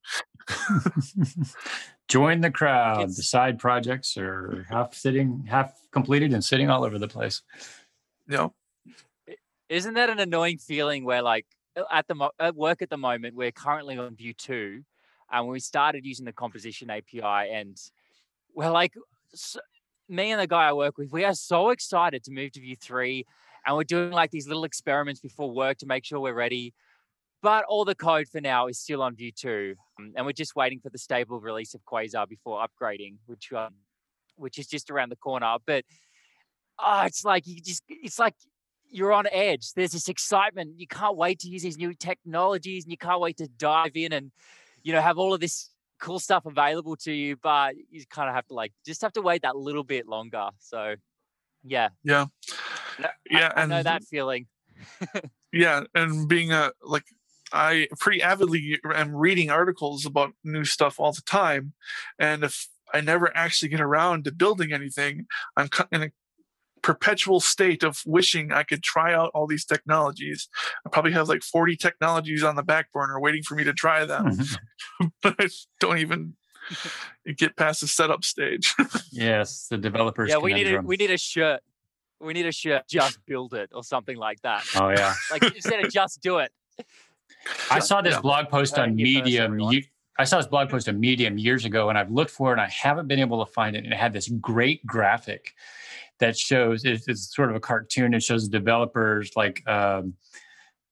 [2.07, 3.03] join the crowd.
[3.03, 7.41] It's, the side projects are half sitting, half completed, and sitting all over the place.
[8.27, 8.53] No.
[9.69, 11.45] Isn't that an annoying feeling where, like,
[11.91, 14.83] at the mo- at work at the moment, we're currently on Vue two,
[15.31, 17.77] and when we started using the composition API, and
[18.53, 18.93] we're like,
[19.33, 19.59] so,
[20.07, 22.75] me and the guy I work with, we are so excited to move to Vue
[22.75, 23.25] three,
[23.65, 26.73] and we're doing like these little experiments before work to make sure we're ready
[27.45, 29.75] but all the code for now is still on Vue 2.
[29.99, 33.75] Um, and we're just waiting for the stable release of Quasar before upgrading, which um,
[34.35, 35.55] which is just around the corner.
[35.63, 35.85] But
[36.79, 38.33] oh, it's like you just it's like
[38.89, 39.73] you're on edge.
[39.73, 40.79] There's this excitement.
[40.79, 44.11] You can't wait to use these new technologies and you can't wait to dive in
[44.11, 44.31] and
[44.81, 45.69] you know have all of this
[46.01, 49.21] cool stuff available to you, but you kind of have to like just have to
[49.21, 50.49] wait that little bit longer.
[50.57, 50.95] So
[51.63, 51.89] yeah.
[52.03, 52.25] Yeah.
[53.29, 53.51] Yeah.
[53.55, 54.47] I, I know that feeling.
[55.53, 55.83] yeah.
[55.93, 57.05] And being a like
[57.53, 61.73] I pretty avidly am reading articles about new stuff all the time,
[62.19, 65.27] and if I never actually get around to building anything,
[65.57, 66.11] I'm in a
[66.85, 70.47] perpetual state of wishing I could try out all these technologies.
[70.85, 74.05] I probably have like 40 technologies on the back burner waiting for me to try
[74.05, 75.05] them, mm-hmm.
[75.23, 76.35] but I don't even
[77.37, 78.73] get past the setup stage.
[79.11, 80.29] yes, the developers.
[80.29, 81.61] Yeah, we need a, we need a shirt.
[82.21, 82.87] We need a shirt.
[82.87, 84.63] Just build it or something like that.
[84.75, 85.13] Oh yeah.
[85.31, 86.51] like instead of just do it.
[87.69, 88.21] I saw this yeah.
[88.21, 89.59] blog post on Medium.
[89.59, 89.83] You
[90.17, 92.61] I saw this blog post on Medium years ago, and I've looked for it, and
[92.61, 93.83] I haven't been able to find it.
[93.83, 95.53] And it had this great graphic
[96.19, 98.13] that shows it's, it's sort of a cartoon.
[98.13, 100.13] It shows the developers like um,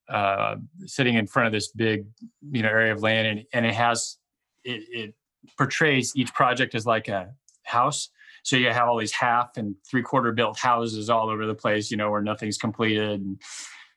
[0.10, 2.06] uh, sitting in front of this big,
[2.52, 4.18] you know, area of land, and, and it has
[4.64, 5.16] it, it
[5.58, 7.30] portrays each project as like a
[7.64, 8.10] house.
[8.44, 11.90] So you have all these half and three quarter built houses all over the place,
[11.90, 13.42] you know, where nothing's completed and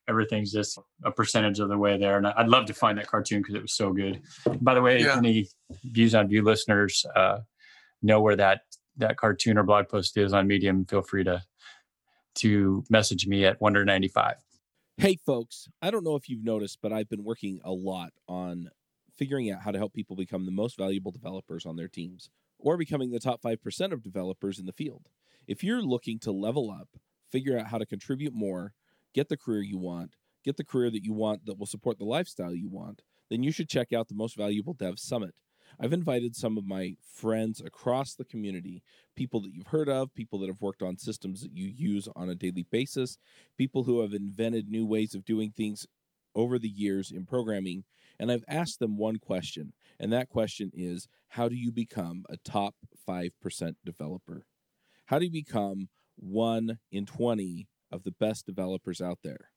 [0.09, 2.16] everything's just a percentage of the way there.
[2.16, 4.23] And I'd love to find that cartoon because it was so good.
[4.61, 5.16] By the way, Yeah.
[5.16, 5.49] any
[5.85, 7.40] Views on Vue listeners uh,
[8.03, 8.62] know where that
[8.99, 10.85] that cartoon or blog post is on Medium.
[10.87, 11.42] Feel free to
[12.37, 14.35] to message me at Wonder95.
[14.99, 18.71] Hey, folks, I don't know if you've noticed, but I've been working a lot on
[19.16, 22.77] figuring out how to help people become the most valuable developers on their teams or
[22.77, 25.09] becoming the top 5% of developers in the field.
[25.47, 26.88] If you're looking to level up,
[27.31, 28.73] figure out how to contribute more,
[29.16, 32.05] get the career you want, get the career that you want that will support the
[32.05, 33.00] lifestyle you want,
[33.31, 35.35] then you should check out the Most Valuable Dev Summit.
[35.81, 38.83] I've invited some of my friends across the community,
[39.16, 42.29] people that you've heard of, people that have worked on systems that you use on
[42.29, 43.16] a daily basis,
[43.57, 45.87] people who have invented new ways of doing things
[46.35, 47.85] over the years in programming.
[48.20, 52.37] And I've asked them one question, and that question is how do you become a
[52.37, 52.74] top
[53.09, 53.31] 5%
[53.85, 54.44] developer?
[55.07, 59.51] How do you become one in 20 of the best developers out there?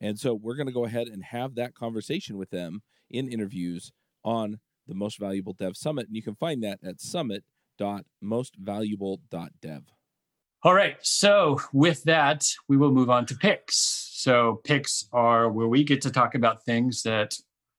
[0.00, 3.92] And so we're going to go ahead and have that conversation with them in interviews
[4.24, 6.06] on the Most Valuable Dev Summit.
[6.06, 9.82] And you can find that at summit.mostvaluable.dev.
[10.62, 10.96] All right.
[11.00, 14.10] So with that, we will move on to picks.
[14.12, 17.34] So picks are where we get to talk about things that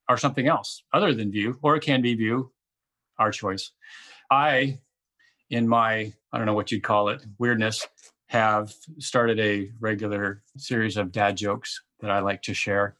[0.09, 2.51] are something else other than Vue, or it can be Vue,
[3.19, 3.71] our choice.
[4.31, 4.79] I,
[5.51, 7.87] in my, I don't know what you'd call it, weirdness,
[8.31, 12.95] have started a regular series of dad jokes that I like to share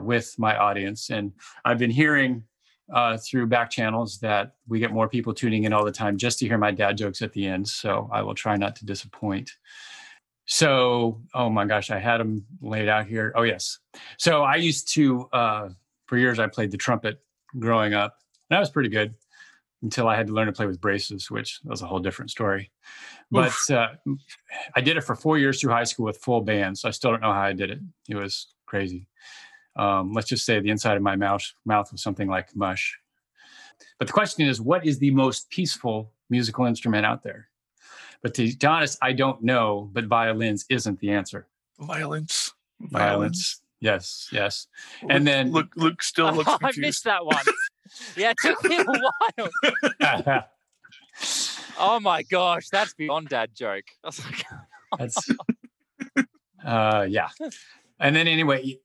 [0.00, 1.10] with my audience.
[1.10, 1.30] And
[1.64, 2.42] I've been hearing
[2.92, 6.40] uh, through back channels that we get more people tuning in all the time just
[6.40, 7.68] to hear my dad jokes at the end.
[7.68, 9.48] So I will try not to disappoint.
[10.46, 13.32] So, oh my gosh, I had them laid out here.
[13.36, 13.78] Oh, yes.
[14.18, 15.68] So I used to, uh,
[16.06, 17.20] for years, I played the trumpet
[17.60, 18.16] growing up.
[18.50, 19.14] That was pretty good
[19.84, 22.72] until I had to learn to play with braces, which was a whole different story.
[23.30, 23.88] But uh,
[24.74, 26.80] I did it for four years through high school with full bands.
[26.80, 27.78] So I still don't know how I did it.
[28.08, 29.06] It was crazy.
[29.76, 32.98] Um, let's just say the inside of my mouth mouth was something like mush.
[33.98, 37.48] But the question is, what is the most peaceful musical instrument out there?
[38.22, 39.90] But to be honest, I don't know.
[39.92, 41.46] But violins isn't the answer.
[41.78, 42.52] Violence.
[42.80, 44.66] Violins, yes, yes.
[45.02, 47.44] Luke- And then- Luke, Luke still looks I missed that one.
[48.16, 48.84] yeah, it took me a
[49.38, 50.44] while.
[51.76, 53.84] Oh my gosh, that's beyond dad joke.
[54.04, 54.44] I was like,
[54.98, 55.30] That's,
[56.64, 57.28] uh, yeah.
[57.98, 58.78] And then anyway,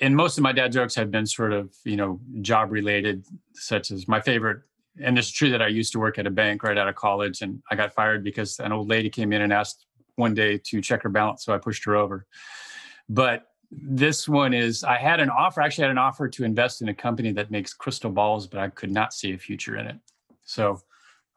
[0.00, 3.90] and most of my dad jokes have been sort of, you know, job related, such
[3.90, 4.62] as my favorite.
[5.00, 7.42] And it's true that I used to work at a bank right out of college
[7.42, 10.80] and I got fired because an old lady came in and asked one day to
[10.80, 11.44] check her balance.
[11.44, 12.26] So I pushed her over.
[13.08, 16.82] But this one is I had an offer, I actually had an offer to invest
[16.82, 19.86] in a company that makes crystal balls, but I could not see a future in
[19.86, 19.96] it.
[20.44, 20.80] So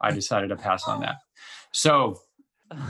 [0.00, 0.16] I hmm.
[0.16, 1.16] decided to pass on that.
[1.72, 2.20] So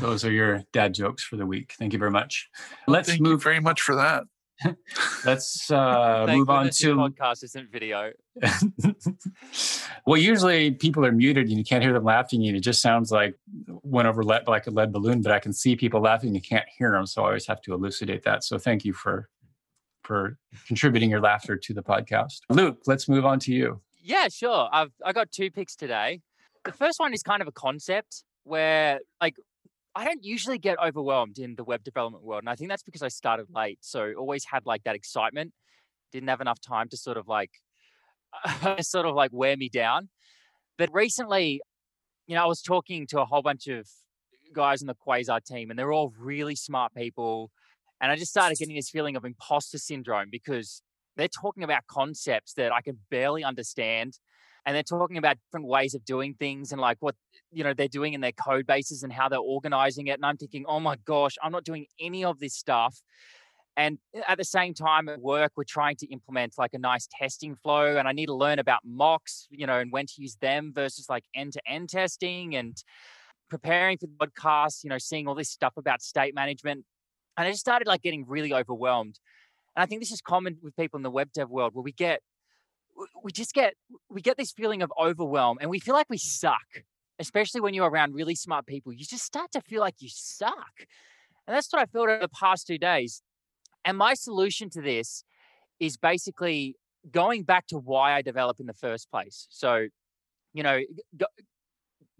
[0.00, 1.74] those are your dad jokes for the week.
[1.78, 2.48] Thank you very much.
[2.86, 3.42] Let's Thank you move.
[3.42, 4.24] very much for that.
[5.24, 6.94] Let's uh, move on to.
[6.94, 8.12] podcast isn't video.
[10.06, 13.10] well, usually people are muted and you can't hear them laughing, and it just sounds
[13.10, 13.34] like
[13.82, 15.22] went over le- like a lead balloon.
[15.22, 17.60] But I can see people laughing, and you can't hear them, so I always have
[17.62, 18.44] to elucidate that.
[18.44, 19.28] So thank you for
[20.02, 22.40] for contributing your laughter to the podcast.
[22.48, 23.80] Luke, let's move on to you.
[24.02, 24.68] Yeah, sure.
[24.72, 26.20] I've I got two picks today.
[26.64, 29.36] The first one is kind of a concept where like
[29.94, 32.42] I don't usually get overwhelmed in the web development world.
[32.42, 33.78] And I think that's because I started late.
[33.80, 35.52] So always had like that excitement.
[36.12, 37.50] Didn't have enough time to sort of like
[38.80, 40.08] sort of like wear me down.
[40.78, 41.60] But recently,
[42.26, 43.88] you know, I was talking to a whole bunch of
[44.52, 47.50] guys in the Quasar team, and they're all really smart people.
[48.00, 50.82] And I just started getting this feeling of imposter syndrome because
[51.16, 54.18] they're talking about concepts that I can barely understand.
[54.66, 57.14] And they're talking about different ways of doing things and like what
[57.50, 60.14] you know they're doing in their code bases and how they're organizing it.
[60.14, 63.00] And I'm thinking, oh my gosh, I'm not doing any of this stuff.
[63.76, 67.08] And eh, at the same time at work, we're trying to implement like a nice
[67.18, 67.96] testing flow.
[67.96, 71.06] And I need to learn about mocks, you know, and when to use them versus
[71.08, 72.76] like end-to-end testing and
[73.48, 76.84] preparing for the podcast, you know, seeing all this stuff about state management.
[77.36, 79.18] And I just started like getting really overwhelmed.
[79.76, 81.92] And I think this is common with people in the web dev world where we
[81.92, 82.20] get
[83.22, 83.74] we just get
[84.08, 86.84] we get this feeling of overwhelm and we feel like we suck
[87.18, 90.74] especially when you're around really smart people you just start to feel like you suck
[91.46, 93.22] and that's what i felt over the past two days
[93.84, 95.24] and my solution to this
[95.78, 96.76] is basically
[97.10, 99.46] going back to why I develop in the first place.
[99.50, 99.88] So,
[100.52, 100.80] you know,
[101.16, 101.26] go,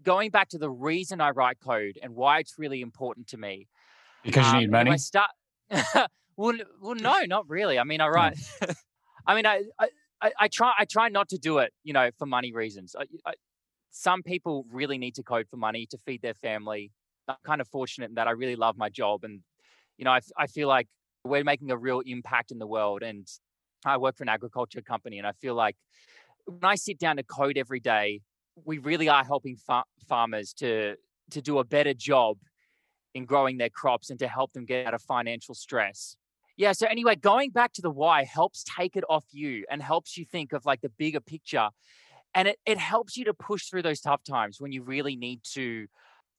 [0.01, 3.67] going back to the reason I write code and why it's really important to me.
[4.23, 4.91] Because you Um, need money.
[4.91, 5.29] I start.
[6.35, 7.77] well, well, no, not really.
[7.77, 8.37] I mean, I write.
[9.27, 9.89] I mean, I, I,
[10.21, 10.73] I- I try.
[10.77, 12.95] I try not to do it, you know, for money reasons.
[12.97, 13.33] I, I,
[13.91, 16.91] some people really need to code for money to feed their family.
[17.27, 19.41] I'm kind of fortunate in that I really love my job, and
[19.97, 20.87] you know, I feel like
[21.23, 23.03] we're making a real impact in the world.
[23.03, 23.27] And
[23.85, 25.77] I work for an agriculture company, and I feel like
[26.45, 28.21] when I sit down to code every day,
[28.65, 30.97] we really are helping fa- farmers to
[31.31, 32.37] to do a better job
[33.13, 36.17] in growing their crops and to help them get out of financial stress.
[36.61, 36.73] Yeah.
[36.73, 40.25] So anyway, going back to the why helps take it off you and helps you
[40.25, 41.69] think of like the bigger picture.
[42.35, 45.39] And it, it helps you to push through those tough times when you really need
[45.53, 45.87] to,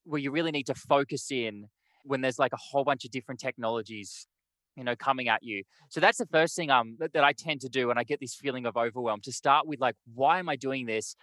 [0.05, 1.67] where you really need to focus in
[2.05, 4.29] when there's like a whole bunch of different technologies,
[4.77, 5.65] you know, coming at you.
[5.89, 8.21] So that's the first thing um that, that I tend to do when I get
[8.21, 11.17] this feeling of overwhelm to start with like, why am I doing this?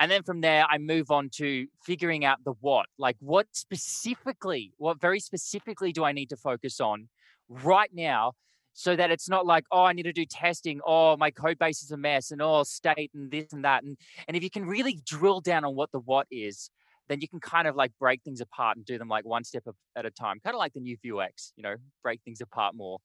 [0.00, 2.86] And then from there, I move on to figuring out the what.
[2.98, 7.08] Like, what specifically, what very specifically do I need to focus on
[7.48, 8.32] right now
[8.74, 10.80] so that it's not like, oh, I need to do testing.
[10.86, 13.82] Oh, my code base is a mess and oh, state and this and that.
[13.82, 16.70] And, and if you can really drill down on what the what is,
[17.08, 19.64] then you can kind of like break things apart and do them like one step
[19.96, 22.98] at a time, kind of like the new Vuex, you know, break things apart more.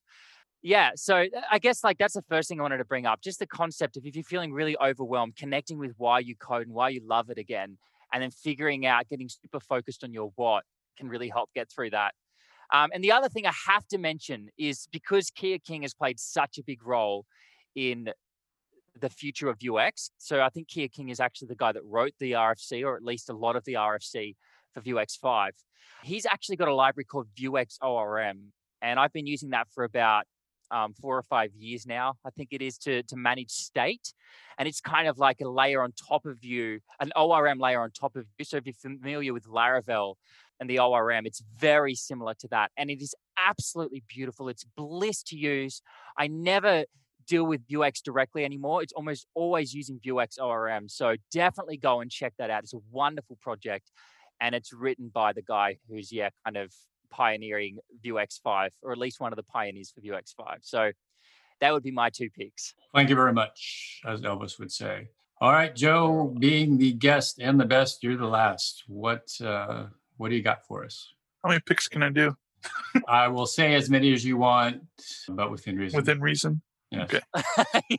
[0.62, 0.90] Yeah.
[0.96, 3.20] So uh, I guess like that's the first thing I wanted to bring up.
[3.20, 6.74] Just the concept of if you're feeling really overwhelmed, connecting with why you code and
[6.74, 7.78] why you love it again,
[8.12, 10.64] and then figuring out getting super focused on your what
[10.96, 12.14] can really help get through that.
[12.72, 16.20] Um, and the other thing I have to mention is because Kia King has played
[16.20, 17.24] such a big role
[17.74, 18.10] in
[19.00, 20.10] the future of Vuex.
[20.18, 23.02] So I think Kia King is actually the guy that wrote the RFC, or at
[23.02, 24.34] least a lot of the RFC
[24.74, 25.52] for Vuex 5.
[26.02, 28.52] He's actually got a library called Vuex ORM,
[28.82, 30.24] and I've been using that for about
[30.70, 32.14] um, four or five years now.
[32.24, 34.12] I think it is to to manage state,
[34.58, 37.90] and it's kind of like a layer on top of you, an ORM layer on
[37.90, 38.44] top of you.
[38.44, 40.14] So if you're familiar with Laravel
[40.60, 44.48] and the ORM, it's very similar to that, and it is absolutely beautiful.
[44.48, 45.82] It's bliss to use.
[46.16, 46.84] I never
[47.26, 48.82] deal with Vuex directly anymore.
[48.82, 50.88] It's almost always using Vuex ORM.
[50.88, 52.62] So definitely go and check that out.
[52.62, 53.90] It's a wonderful project,
[54.40, 56.72] and it's written by the guy who's yeah kind of
[57.10, 60.58] pioneering Vuex 5, or at least one of the pioneers for Vuex 5.
[60.62, 60.92] So
[61.60, 62.74] that would be my two picks.
[62.94, 65.08] Thank you very much, as Elvis would say.
[65.40, 68.84] All right, Joe, being the guest and the best, you're the last.
[68.88, 69.86] What uh,
[70.18, 71.14] what do you got for us?
[71.42, 72.36] How many picks can I do
[73.08, 74.82] I will say as many as you want,
[75.28, 75.96] but within reason.
[75.96, 76.62] within reason?
[76.90, 77.04] yes.
[77.04, 77.20] okay.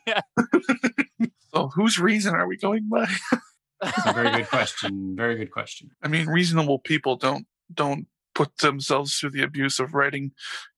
[0.07, 0.21] yeah.
[1.51, 3.07] So whose reason are we going by?
[3.81, 5.15] That's a very good question.
[5.15, 5.89] Very good question.
[6.03, 8.05] I mean, reasonable people don't don't
[8.35, 10.33] put themselves through the abuse of writing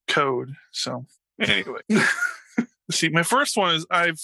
[0.07, 0.53] code.
[0.71, 1.07] So
[1.41, 1.81] anyway,
[2.89, 4.21] see, my first one is I've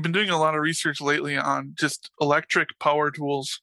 [0.00, 3.60] been doing a lot of research lately on just electric power tools.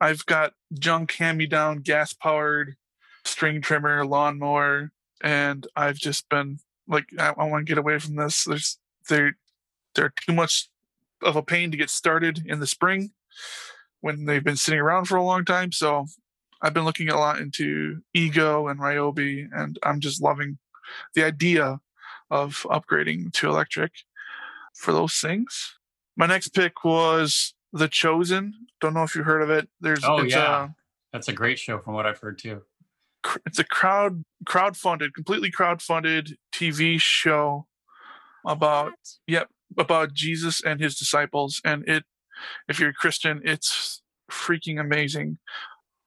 [0.00, 2.76] I've got junk hand me down gas powered
[3.24, 4.90] string trimmer, lawnmower,
[5.22, 8.44] and I've just been like, I, I want to get away from this.
[8.44, 8.78] There's
[9.08, 9.36] they're
[9.94, 10.68] they're too much
[11.22, 13.10] of a pain to get started in the spring
[14.00, 15.72] when they've been sitting around for a long time.
[15.72, 16.06] So
[16.62, 20.58] I've been looking a lot into Ego and Ryobi, and I'm just loving
[21.14, 21.80] the idea
[22.30, 23.92] of upgrading to electric
[24.74, 25.76] for those things.
[26.16, 28.54] My next pick was The Chosen.
[28.80, 29.68] Don't know if you heard of it.
[29.80, 30.64] There's Oh, it's yeah.
[30.64, 30.68] a
[31.12, 32.62] That's a great show from what I've heard too.
[33.46, 37.66] it's a crowd crowd-funded, completely crowd-funded TV show
[38.46, 38.92] about
[39.26, 39.48] What?
[39.76, 41.60] about Jesus and his disciples.
[41.64, 42.04] And it,
[42.68, 45.38] if you're a Christian, it's freaking amazing.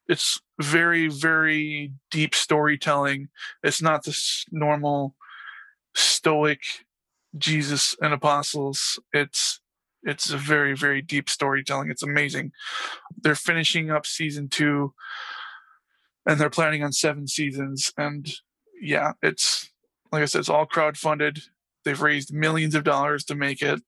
[0.08, 3.30] It's very, very deep storytelling.
[3.64, 5.16] It's not this normal
[5.96, 6.62] stoic
[7.38, 9.00] Jesus and apostles.
[9.14, 9.61] It's
[10.04, 11.92] it's a very, very deep storytelling.
[11.92, 12.52] It's amazing.
[13.22, 14.94] They're finishing up season two
[16.26, 17.92] and they're planning on seven seasons.
[17.98, 18.32] And
[18.82, 19.70] yeah, it's
[20.12, 21.40] like I said, it's all crowd funded.
[21.86, 23.82] They've raised millions of dollars to make it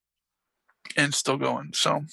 [0.97, 1.71] and still going.
[1.73, 2.03] So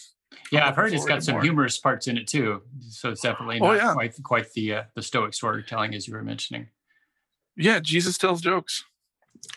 [0.52, 1.42] Yeah, I've heard it's got some more.
[1.42, 2.62] humorous parts in it too.
[2.88, 3.92] So it's definitely Oh, yeah.
[3.92, 6.68] quite quite the uh, the stoic storytelling as you were mentioning.
[7.56, 8.84] yeah, Jesus tells jokes.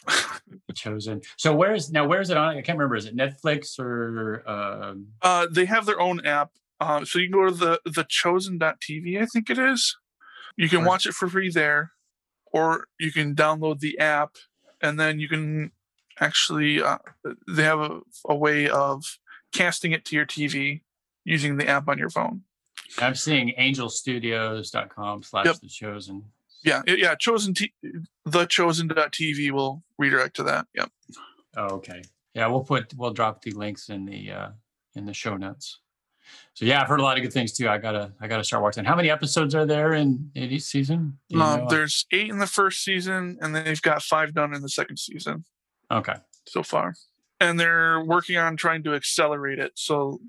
[0.76, 1.22] Chosen.
[1.38, 2.06] So where's now?
[2.08, 2.58] Where's it on?
[2.58, 2.96] I can't remember.
[2.96, 4.44] Is it Netflix or?
[4.50, 6.52] Um, Uh, they have their own app.
[6.80, 9.96] Uh, so you can go to the the chosen.tv, I think it is.
[10.58, 10.88] You can Right.
[10.88, 11.92] watch it for free there,
[12.52, 14.36] or you can download the app,
[14.82, 15.72] and then you can
[16.20, 16.98] actually uh,
[17.48, 19.04] they have a, a way of
[19.52, 20.82] casting it to your TV
[21.24, 22.42] using the app on your phone.
[23.00, 26.26] I'm seeing angelstudios.com slash the chosen.
[26.64, 27.16] Yeah, yeah.
[27.16, 27.74] Chosen t-
[28.26, 30.68] the chosen.tv will redirect to that.
[30.76, 30.90] Yep.
[31.58, 32.04] Oh, okay.
[32.34, 34.50] Yeah, we'll put we'll drop the links in the uh
[34.96, 35.80] in the show notes.
[36.54, 37.68] So yeah, I've heard a lot of good things too.
[37.68, 38.86] I gotta I gotta start watching.
[38.86, 41.18] How many episodes are there in, in each season?
[41.34, 41.68] Um, know?
[41.70, 45.46] there's eight in the first season, and they've got five done in the second season
[45.92, 46.16] okay.
[46.48, 46.96] so far.
[47.40, 49.74] And they're working on trying to accelerate it.
[49.76, 50.22] So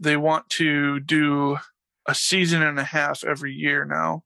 [0.00, 1.58] they want to do
[2.06, 4.24] a season and a half every year now,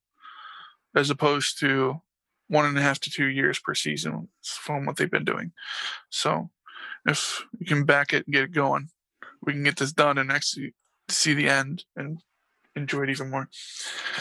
[0.96, 2.00] as opposed to
[2.48, 5.52] one and a half to two years per season from what they've been doing.
[6.10, 6.50] So
[7.06, 8.88] if you can back it and get it going,
[9.42, 10.74] we can get this done and actually
[11.08, 12.18] see the end and
[12.74, 13.48] enjoy it even more.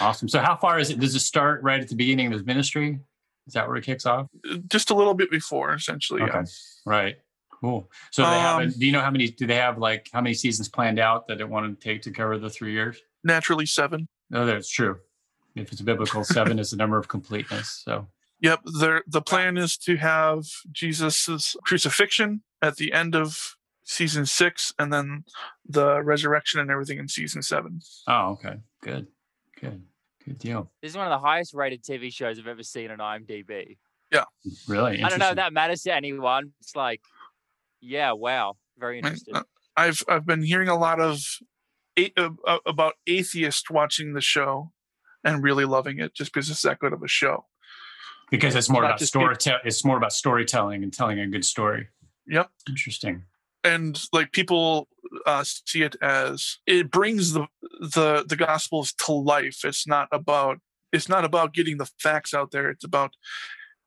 [0.02, 0.28] Awesome.
[0.28, 1.00] So how far is it?
[1.00, 3.00] Does it start right at the beginning of his ministry?
[3.48, 4.28] Is that where it kicks off?
[4.68, 6.22] Just a little bit before, essentially.
[6.22, 6.44] Yeah.
[6.86, 7.18] Right.
[7.62, 7.90] Cool.
[8.12, 8.62] So they have.
[8.62, 9.30] Um, Do you know how many?
[9.30, 12.12] Do they have like how many seasons planned out that it want to take to
[12.12, 13.00] cover the three years?
[13.24, 14.08] Naturally, seven.
[14.30, 14.98] No, that's true.
[15.56, 17.82] If it's biblical, seven is the number of completeness.
[17.86, 18.08] So
[18.42, 18.62] Yep.
[18.66, 24.92] The the plan is to have Jesus's crucifixion at the end of season six, and
[24.92, 25.24] then
[25.68, 27.82] the resurrection and everything in season seven.
[28.08, 29.08] oh, okay, good,
[29.60, 29.84] good,
[30.26, 30.72] good deal.
[30.82, 33.78] This is one of the highest rated TV shows I've ever seen on IMDb.
[34.12, 34.26] Yeah.
[34.68, 36.52] Really, I don't know if that matters to anyone.
[36.60, 37.02] It's like,
[37.82, 39.36] yeah, wow, very interesting.
[39.36, 39.44] uh,
[39.78, 41.20] I've I've been hearing a lot of
[41.98, 44.72] a, uh, uh, about atheists watching the show
[45.26, 47.46] and really loving it just because it's that good of a show.
[48.32, 49.36] because it's more not about story.
[49.66, 51.88] it's more about storytelling and telling a good story.
[52.28, 52.50] Yep.
[52.70, 53.24] Interesting.
[53.64, 54.88] and like people
[55.26, 57.46] uh, see it as it brings the
[57.80, 60.60] the the gospels to life it's not about
[60.92, 63.12] it's not about getting the facts out there it's about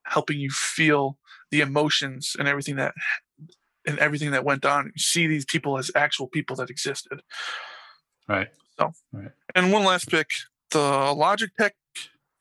[0.05, 1.19] helping you feel
[1.51, 2.93] the emotions and everything that
[3.87, 7.21] and everything that went on you see these people as actual people that existed
[8.29, 8.49] Right.
[8.79, 9.33] So, Right.
[9.55, 10.29] and one last pick
[10.71, 11.73] the logitech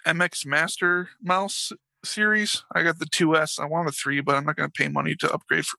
[0.06, 1.72] mx master mouse
[2.04, 4.88] series i got the 2s i want a 3 but i'm not going to pay
[4.88, 5.78] money to upgrade for,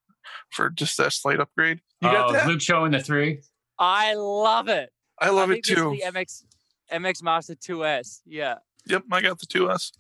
[0.51, 3.41] for just that slight upgrade you got oh, that Luke showing the three.
[3.79, 4.91] I love it.
[5.21, 5.99] I love I it think this too.
[6.01, 6.45] the MX
[6.93, 8.21] MX Master 2S.
[8.25, 8.57] Yeah.
[8.87, 9.93] Yep, I got the 2S.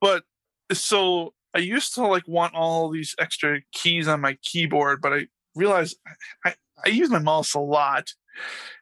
[0.00, 0.24] But
[0.72, 5.26] so I used to like want all these extra keys on my keyboard, but I
[5.54, 5.96] realized
[6.44, 8.12] I, I use my mouse a lot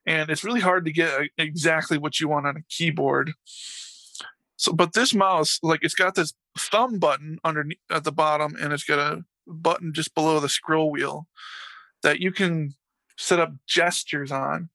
[0.07, 3.33] and it's really hard to get uh, exactly what you want on a keyboard.
[4.57, 8.73] So, but this mouse, like it's got this thumb button underneath at the bottom and
[8.73, 11.27] it's got a button just below the scroll wheel
[12.03, 12.75] that you can
[13.17, 14.71] set up gestures on.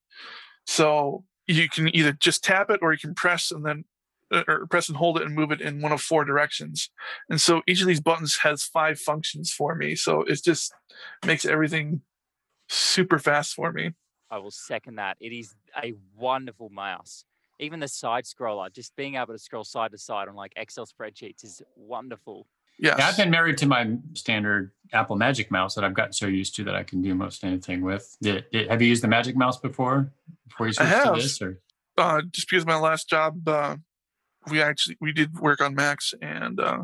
[0.65, 3.85] So you can either just tap it or you can press and then
[4.31, 6.89] uh, or press and hold it and move it in one of four directions.
[7.29, 9.95] And so each of these buttons has five functions for me.
[9.95, 10.71] So it just
[11.25, 12.01] makes everything
[12.67, 13.93] super fast for me.
[14.31, 15.17] I will second that.
[15.19, 17.25] It is a wonderful mouse.
[17.59, 20.85] Even the side scroller, just being able to scroll side to side on like Excel
[20.85, 22.47] spreadsheets is wonderful.
[22.77, 22.95] Yes.
[22.97, 26.55] Yeah, I've been married to my standard Apple Magic Mouse that I've gotten so used
[26.55, 28.15] to that I can do most anything with.
[28.21, 30.13] Did, did- have you used the Magic Mouse before?
[30.47, 31.59] Before you I switched to this, or
[31.97, 33.75] uh, just because my last job, uh,
[34.49, 36.83] we actually we did work on Macs, and uh,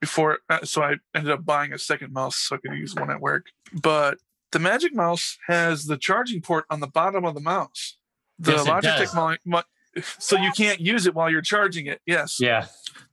[0.00, 3.10] before, uh, so I ended up buying a second mouse so I could use one
[3.10, 3.46] at work.
[3.72, 4.18] But
[4.52, 7.96] the Magic Mouse has the charging port on the bottom of the mouse.
[8.38, 8.66] The Yes.
[8.66, 12.00] Logitech mo- mo- so you can't use it while you're charging it.
[12.06, 12.38] Yes.
[12.40, 12.66] yeah,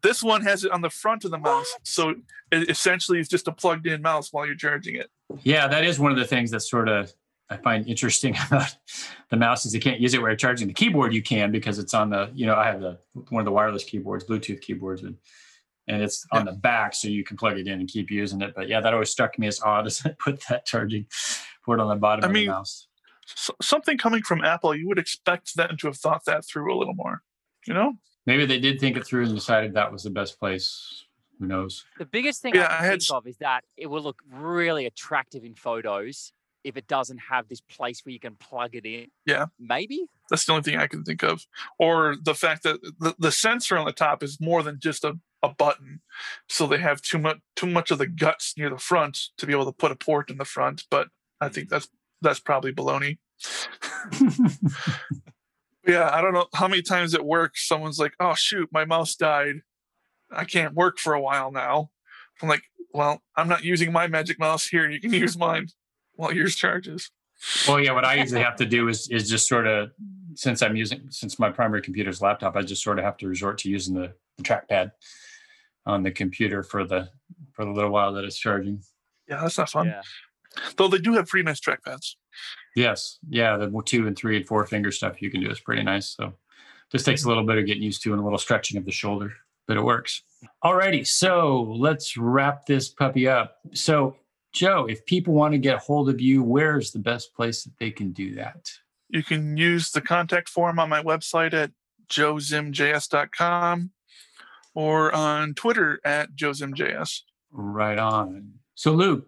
[0.04, 2.16] This one has it on the front of the mouse, so
[2.52, 5.10] it essentially it's just a plugged-in mouse while you're charging it.
[5.44, 7.12] yeah, that is one of the things that sort of
[7.50, 8.76] I find interesting about
[9.30, 10.68] the mouse is you can't use it while you're charging.
[10.68, 13.46] The keyboard you can because it's on the you know I have the one of
[13.46, 15.16] the wireless keyboards, Bluetooth keyboards, and
[15.88, 18.54] and it's on the back so you can plug it in and keep using it.
[18.56, 21.06] But yeah, that always struck me as odd as I put that charging
[21.66, 22.88] port on the bottom I of mean, the mouse.
[23.26, 26.78] So, something coming from Apple, you would expect them to have thought that through a
[26.78, 27.24] little more.
[27.66, 27.94] You know?
[28.26, 31.06] Maybe they did think it through and decided that was the best place.
[31.40, 31.86] Who knows?
[31.98, 34.86] The biggest thing Yeah, I I had think of is that it will look really
[34.86, 36.34] attractive in photos
[36.64, 39.08] if it doesn't have this place where you can plug it in.
[39.26, 39.46] Yeah.
[39.60, 40.08] Maybe.
[40.30, 41.46] That's the only thing I can think of.
[41.80, 45.18] Or the fact that the, the sensor on the top is more than just a,
[45.44, 46.02] a button.
[46.50, 49.54] So they have too much too much of the guts near the front to be
[49.54, 50.86] able to put a port in the front.
[50.90, 51.10] But
[51.40, 51.76] I think hmm.
[51.76, 51.90] that's
[52.22, 53.18] that's probably baloney.
[55.88, 59.16] Yeah, I don't know how many times at work someone's like, "Oh shoot, my mouse
[59.16, 59.62] died.
[60.30, 61.92] I can't work for a while now."
[62.42, 62.64] I'm like,
[62.94, 64.90] "Well, I'm not using my magic mouse here.
[64.90, 65.70] You can use mine
[66.16, 67.10] while yours charges."
[67.68, 69.92] Well, yeah, what I usually have to do is is just sort of
[70.36, 73.28] since I'm using since my primary computer is laptop, I just sort of have to
[73.30, 74.92] resort to using the, the trackpad
[75.86, 77.10] on the computer for the
[77.54, 78.82] for the little while that it's charging.
[79.28, 79.88] Yeah, that's not fun.
[79.88, 80.02] Yeah.
[80.78, 82.16] Though they do have pretty nice trackpads.
[82.76, 85.84] Yes, yeah, the two and three and four finger stuff you can do is pretty
[85.84, 86.16] nice.
[86.16, 86.34] So
[86.92, 88.92] just takes a little bit of getting used to and a little stretching of the
[88.92, 89.34] shoulder,
[89.68, 90.22] but it works.
[90.64, 93.58] Alrighty, so let's wrap this puppy up.
[93.74, 94.16] So
[94.54, 97.92] Joe, if people want to get hold of you, where's the best place that they
[97.92, 98.70] can do that?
[99.10, 101.72] You can use the contact form on my website at
[102.10, 103.92] joezimjs.com
[104.78, 107.22] or on Twitter at joezimjs.
[107.52, 108.60] Right on.
[108.76, 109.28] So, Luke,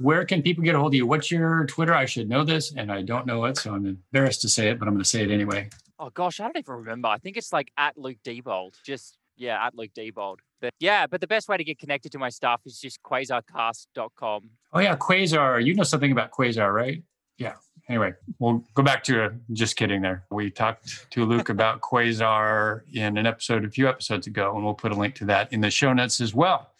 [0.00, 1.06] where can people get a hold of you?
[1.06, 1.94] What's your Twitter?
[1.94, 4.80] I should know this, and I don't know it, so I'm embarrassed to say it,
[4.80, 5.70] but I'm going to say it anyway.
[6.00, 7.06] Oh gosh, I don't even remember.
[7.06, 8.74] I think it's like at Luke Diebold.
[8.84, 10.38] Just yeah, at Luke Diebold.
[10.60, 14.50] But yeah, but the best way to get connected to my stuff is just quasarcast.com.
[14.72, 15.64] Oh yeah, Quasar.
[15.64, 17.04] You know something about Quasar, right?
[17.38, 17.54] Yeah.
[17.88, 20.24] Anyway, we'll go back to uh, just kidding there.
[20.30, 24.74] We talked to Luke about Quasar in an episode a few episodes ago, and we'll
[24.74, 26.72] put a link to that in the show notes as well.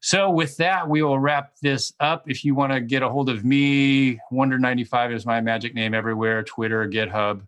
[0.00, 2.28] So with that, we will wrap this up.
[2.28, 6.42] If you want to get a hold of me, Wonder95 is my magic name everywhere,
[6.42, 7.42] Twitter, GitHub,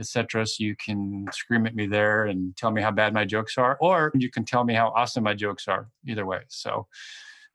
[0.00, 0.46] etc.
[0.46, 3.78] So you can scream at me there and tell me how bad my jokes are,
[3.80, 5.88] or you can tell me how awesome my jokes are.
[6.06, 6.40] Either way.
[6.48, 6.88] So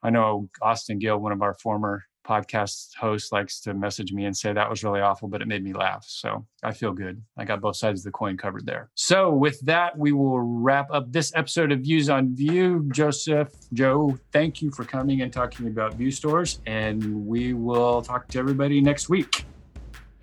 [0.02, 4.36] I know Austin Gil, one of our former podcast host likes to message me and
[4.36, 6.04] say that was really awful, but it made me laugh.
[6.06, 7.22] So I feel good.
[7.36, 8.90] I got both sides of the coin covered there.
[8.94, 12.88] So with that, we will wrap up this episode of Views on Vue.
[12.92, 16.60] Joseph, Joe, thank you for coming and talking about Vue stores.
[16.66, 19.44] And we will talk to everybody next week.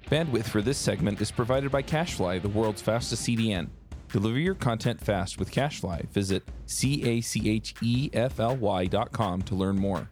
[0.09, 3.69] Bandwidth for this segment is provided by CacheFly, the world's fastest CDN.
[4.09, 6.07] Deliver your content fast with CacheFly.
[6.09, 10.09] Visit C A C H E F L Y dot com to learn more.